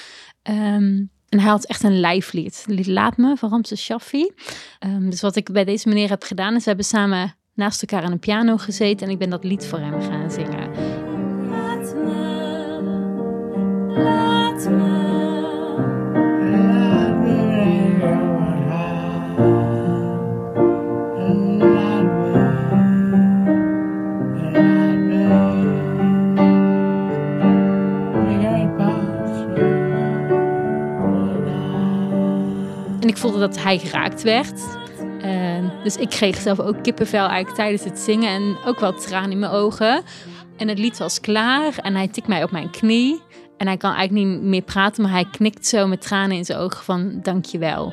Ehm, 0.42 1.04
en 1.28 1.40
hij 1.40 1.50
had 1.50 1.66
echt 1.66 1.82
een 1.82 2.00
lijflied. 2.00 2.64
Lied 2.66 2.86
Laat 2.86 3.16
Me 3.16 3.36
van 3.36 3.50
Ramses 3.50 3.84
Shaffi. 3.84 4.32
Ehm, 4.78 5.10
dus 5.10 5.20
wat 5.20 5.36
ik 5.36 5.52
bij 5.52 5.64
deze 5.64 5.88
meneer 5.88 6.08
heb 6.08 6.22
gedaan, 6.22 6.54
is 6.54 6.62
we 6.62 6.68
hebben 6.68 6.84
samen 6.84 7.36
naast 7.54 7.82
elkaar 7.82 8.02
aan 8.02 8.12
een 8.12 8.18
piano 8.18 8.56
gezeten. 8.56 9.06
En 9.06 9.12
ik 9.12 9.18
ben 9.18 9.30
dat 9.30 9.44
lied 9.44 9.66
voor 9.66 9.78
hem 9.78 10.00
gaan 10.00 10.30
zingen. 10.30 10.70
Laat 14.02 14.68
me. 14.68 15.15
Ik 33.16 33.22
voelde 33.22 33.38
dat 33.38 33.62
hij 33.62 33.78
geraakt 33.78 34.22
werd. 34.22 34.62
Dus 35.82 35.96
ik 35.96 36.08
kreeg 36.08 36.36
zelf 36.36 36.60
ook 36.60 36.82
kippenvel 36.82 37.26
eigenlijk 37.26 37.56
tijdens 37.56 37.84
het 37.84 37.98
zingen 37.98 38.28
en 38.28 38.56
ook 38.64 38.80
wel 38.80 38.94
tranen 38.94 39.30
in 39.30 39.38
mijn 39.38 39.52
ogen. 39.52 40.02
En 40.56 40.68
het 40.68 40.78
lied 40.78 40.98
was 40.98 41.20
klaar 41.20 41.78
en 41.78 41.94
hij 41.94 42.08
tikt 42.08 42.26
mij 42.26 42.42
op 42.42 42.50
mijn 42.50 42.70
knie. 42.70 43.22
En 43.56 43.66
hij 43.66 43.76
kan 43.76 43.92
eigenlijk 43.92 44.28
niet 44.28 44.42
meer 44.42 44.62
praten, 44.62 45.02
maar 45.02 45.12
hij 45.12 45.28
knikt 45.30 45.66
zo 45.66 45.86
met 45.86 46.00
tranen 46.00 46.36
in 46.36 46.44
zijn 46.44 46.58
ogen 46.58 46.84
van 46.84 47.20
dankjewel. 47.22 47.92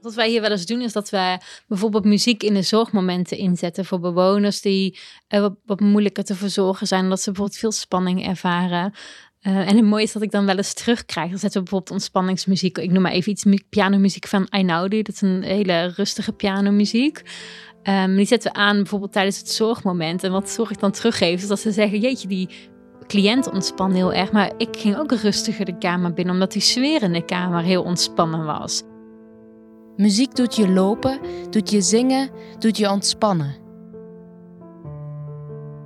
Wat 0.00 0.14
wij 0.14 0.28
hier 0.28 0.40
wel 0.40 0.50
eens 0.50 0.66
doen, 0.66 0.80
is 0.80 0.92
dat 0.92 1.10
wij 1.10 1.40
bijvoorbeeld 1.68 2.04
muziek 2.04 2.42
in 2.42 2.54
de 2.54 2.62
zorgmomenten 2.62 3.36
inzetten 3.36 3.84
voor 3.84 4.00
bewoners 4.00 4.60
die 4.60 4.98
uh, 5.28 5.40
wat, 5.40 5.54
wat, 5.64 5.80
moeilijker 5.80 6.24
te 6.24 6.34
verzorgen 6.34 6.86
zijn, 6.86 7.02
omdat 7.02 7.20
ze 7.20 7.30
bijvoorbeeld 7.30 7.58
veel 7.58 7.72
spanning 7.72 8.26
ervaren. 8.26 8.94
Eh, 9.40 9.68
en 9.68 9.76
het 9.76 9.84
mooie 9.84 10.02
is 10.02 10.12
dat 10.12 10.22
ik 10.22 10.30
dan 10.30 10.46
wel 10.46 10.56
eens 10.56 10.74
terugkrijg. 10.74 11.30
Dan 11.30 11.38
zetten 11.38 11.58
we 11.58 11.64
bijvoorbeeld 11.64 11.98
ontspanningsmuziek. 11.98 12.78
Ik 12.78 12.90
noem 12.90 13.02
maar 13.02 13.12
even 13.12 13.32
iets 13.32 13.46
pianomuziek 13.68 14.26
van 14.26 14.46
Einaudi. 14.48 15.02
Dat 15.02 15.14
is 15.14 15.20
een 15.20 15.42
hele 15.42 15.86
rustige 15.86 16.32
pianomuziek. 16.32 17.22
Um, 17.82 18.16
die 18.16 18.26
zetten 18.26 18.52
we 18.52 18.58
aan 18.58 18.76
bijvoorbeeld 18.76 19.12
tijdens 19.12 19.38
het 19.38 19.50
zorgmoment. 19.50 20.24
En 20.24 20.32
wat 20.32 20.50
zorg 20.50 20.70
ik 20.70 20.80
dan 20.80 20.90
teruggeef, 20.90 21.42
is 21.42 21.48
dat 21.48 21.60
ze 21.60 21.72
zeggen: 21.72 22.00
Jeetje, 22.00 22.28
die 22.28 22.48
cliënt 23.06 23.50
ontspan 23.50 23.92
heel 23.92 24.12
erg. 24.12 24.32
Maar 24.32 24.52
ik 24.56 24.76
ging 24.78 24.96
ook 24.96 25.12
rustiger 25.12 25.64
de 25.64 25.78
kamer 25.78 26.12
binnen, 26.12 26.34
omdat 26.34 26.52
die 26.52 26.62
sfeer 26.62 27.02
in 27.02 27.12
de 27.12 27.24
kamer 27.24 27.62
heel 27.62 27.82
ontspannen 27.82 28.44
was. 28.44 28.82
Muziek 29.96 30.36
doet 30.36 30.56
je 30.56 30.68
lopen, 30.68 31.18
doet 31.50 31.70
je 31.70 31.80
zingen, 31.80 32.30
doet 32.58 32.76
je 32.76 32.90
ontspannen. 32.90 33.54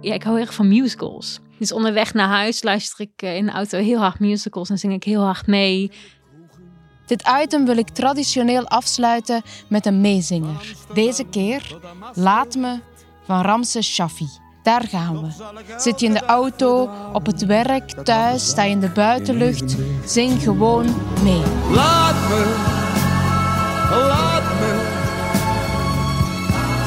Ja, 0.00 0.14
ik 0.14 0.22
hou 0.22 0.40
erg 0.40 0.54
van 0.54 0.68
musicals. 0.68 1.40
Dus 1.58 1.72
onderweg 1.72 2.14
naar 2.14 2.28
huis 2.28 2.62
luister 2.62 3.00
ik 3.00 3.22
eh, 3.22 3.36
in 3.36 3.46
de 3.46 3.52
auto 3.52 3.78
heel 3.78 3.98
hard 3.98 4.18
musicals 4.18 4.70
en 4.70 4.78
zing 4.78 4.92
ik 4.92 5.04
heel 5.04 5.22
hard 5.22 5.46
mee. 5.46 5.90
Dit 7.06 7.28
item 7.42 7.64
wil 7.64 7.76
ik 7.76 7.88
traditioneel 7.88 8.68
afsluiten 8.68 9.42
met 9.68 9.86
een 9.86 10.00
meezinger. 10.00 10.74
Deze 10.94 11.24
keer 11.24 11.76
Laat 12.14 12.54
me 12.54 12.80
van 13.26 13.40
Ramses 13.40 13.94
Shaffi. 13.94 14.28
Daar 14.62 14.84
gaan 14.88 15.20
we. 15.20 15.28
Zit 15.76 16.00
je 16.00 16.06
in 16.06 16.12
de 16.12 16.24
auto, 16.24 16.90
op 17.12 17.26
het 17.26 17.46
werk, 17.46 17.90
thuis, 18.04 18.48
sta 18.48 18.62
je 18.62 18.70
in 18.70 18.80
de 18.80 18.88
buitenlucht, 18.88 19.76
zing 20.04 20.42
gewoon 20.42 20.84
mee. 21.22 21.42
Laat 21.70 22.14
me, 22.28 22.54
laat 23.90 24.42
me, 24.60 24.72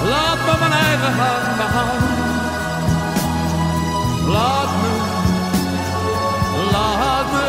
laat 0.09 0.37
me 0.45 0.55
mijn 0.59 0.71
eigen 0.71 1.13
hand 1.13 1.57
behouden. 1.57 2.06
Laat 4.27 4.69
me, 4.81 4.95
laat 6.71 7.25
me, 7.31 7.47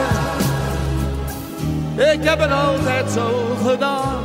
ik 2.13 2.25
heb 2.25 2.39
het 2.39 2.53
altijd 2.53 3.11
zo 3.11 3.57
gedaan. 3.67 4.23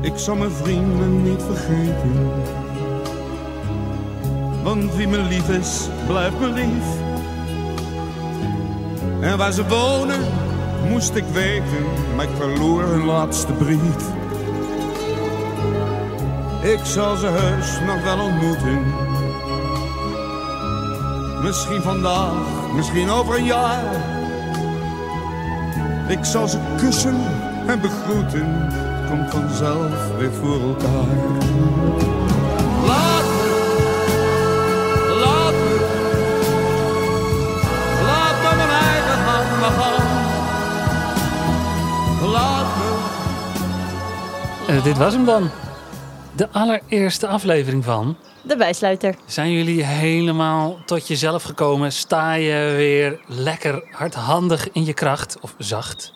Ik 0.00 0.12
zal 0.18 0.34
mijn 0.34 0.50
vrienden 0.50 1.22
niet 1.22 1.42
vergeten 1.42 2.30
want 4.62 4.94
wie 4.94 5.08
me 5.08 5.18
lief 5.18 5.48
is, 5.48 5.88
blijft 6.06 6.38
me 6.40 6.46
lief. 6.46 6.84
En 9.20 9.38
waar 9.38 9.52
ze 9.52 9.68
wonen, 9.68 10.20
moest 10.88 11.14
ik 11.14 11.24
weten, 11.32 11.84
maar 12.16 12.24
ik 12.24 12.36
verloor 12.36 12.82
hun 12.82 13.04
laatste 13.04 13.52
brief. 13.52 14.10
Ik 16.62 16.80
zal 16.82 17.16
ze 17.16 17.26
heus 17.26 17.80
nog 17.86 18.02
wel 18.02 18.24
ontmoeten. 18.24 19.10
Misschien 21.42 21.82
vandaag, 21.82 22.32
misschien 22.74 23.10
over 23.10 23.38
een 23.38 23.44
jaar. 23.44 23.84
Ik 26.08 26.24
zal 26.24 26.48
ze 26.48 26.58
kussen 26.76 27.20
en 27.66 27.80
begroeten, 27.80 28.68
komt 29.08 29.30
vanzelf 29.30 30.16
weer 30.18 30.32
voor 30.32 30.60
elkaar. 30.60 31.40
Laat 32.86 33.32
Uh, 44.68 44.84
dit 44.84 44.98
was 44.98 45.12
hem 45.12 45.24
dan. 45.24 45.50
De 46.42 46.48
allereerste 46.50 47.26
aflevering 47.26 47.84
van... 47.84 48.16
De 48.42 48.56
Bijsluiter. 48.56 49.14
Zijn 49.26 49.52
jullie 49.52 49.84
helemaal 49.84 50.78
tot 50.84 51.08
jezelf 51.08 51.42
gekomen? 51.42 51.92
Sta 51.92 52.32
je 52.32 52.74
weer 52.76 53.20
lekker 53.26 53.84
hardhandig 53.90 54.70
in 54.72 54.84
je 54.84 54.92
kracht? 54.92 55.40
Of 55.40 55.54
zacht? 55.58 56.12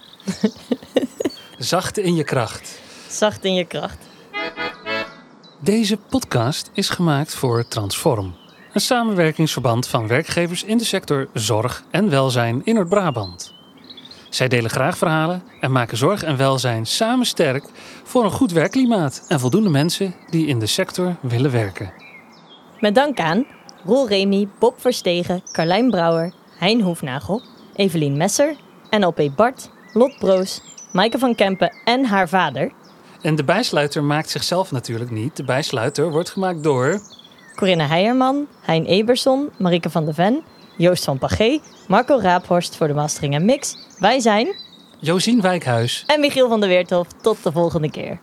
zacht 1.58 1.98
in 1.98 2.14
je 2.14 2.24
kracht. 2.24 2.80
Zacht 3.08 3.44
in 3.44 3.54
je 3.54 3.64
kracht. 3.64 3.98
Deze 5.60 5.96
podcast 5.96 6.70
is 6.72 6.88
gemaakt 6.88 7.34
voor 7.34 7.68
Transform. 7.68 8.34
Een 8.72 8.80
samenwerkingsverband 8.80 9.88
van 9.88 10.06
werkgevers 10.06 10.64
in 10.64 10.78
de 10.78 10.84
sector 10.84 11.28
zorg 11.32 11.82
en 11.90 12.10
welzijn 12.10 12.60
in 12.64 12.74
Noord-Brabant. 12.74 13.55
Zij 14.36 14.48
delen 14.48 14.70
graag 14.70 14.98
verhalen 14.98 15.42
en 15.60 15.72
maken 15.72 15.96
zorg 15.96 16.22
en 16.22 16.36
welzijn 16.36 16.86
samen 16.86 17.26
sterk 17.26 17.64
voor 18.04 18.24
een 18.24 18.30
goed 18.30 18.52
werkklimaat 18.52 19.24
en 19.28 19.40
voldoende 19.40 19.68
mensen 19.68 20.14
die 20.30 20.46
in 20.46 20.58
de 20.58 20.66
sector 20.66 21.16
willen 21.20 21.50
werken. 21.50 21.92
Met 22.80 22.94
dank 22.94 23.20
aan 23.20 23.46
Roel 23.84 24.08
Remy, 24.08 24.48
Bob 24.58 24.80
Verstegen, 24.80 25.42
Carlijn 25.52 25.90
Brouwer, 25.90 26.32
Hein 26.58 26.80
Hoefnagel, 26.80 27.42
Evelien 27.74 28.16
Messer, 28.16 28.56
NLP 28.90 29.30
Bart, 29.36 29.70
Lot 29.92 30.18
Broos, 30.18 30.60
Maaike 30.92 31.18
van 31.18 31.34
Kempen 31.34 31.72
en 31.84 32.04
haar 32.04 32.28
vader. 32.28 32.72
En 33.22 33.34
de 33.34 33.44
bijsluiter 33.44 34.04
maakt 34.04 34.30
zichzelf 34.30 34.72
natuurlijk 34.72 35.10
niet. 35.10 35.36
De 35.36 35.44
bijsluiter 35.44 36.10
wordt 36.10 36.30
gemaakt 36.30 36.62
door... 36.62 37.00
Corinne 37.54 37.84
Heijerman, 37.84 38.46
Hein 38.60 38.84
Eberson, 38.84 39.50
Marike 39.58 39.90
van 39.90 40.04
de 40.04 40.14
Ven, 40.14 40.42
Joost 40.76 41.04
van 41.04 41.18
Pagé, 41.18 41.60
Marco 41.88 42.18
Raaphorst 42.18 42.76
voor 42.76 42.86
de 42.86 42.94
mastering 42.94 43.34
en 43.34 43.44
mix. 43.44 43.76
Wij 43.98 44.20
zijn... 44.20 44.54
Josien 44.98 45.40
Wijkhuis. 45.40 46.04
En 46.06 46.20
Michiel 46.20 46.48
van 46.48 46.60
der 46.60 46.68
Weertof. 46.68 47.06
Tot 47.22 47.42
de 47.42 47.52
volgende 47.52 47.90
keer. 47.90 48.20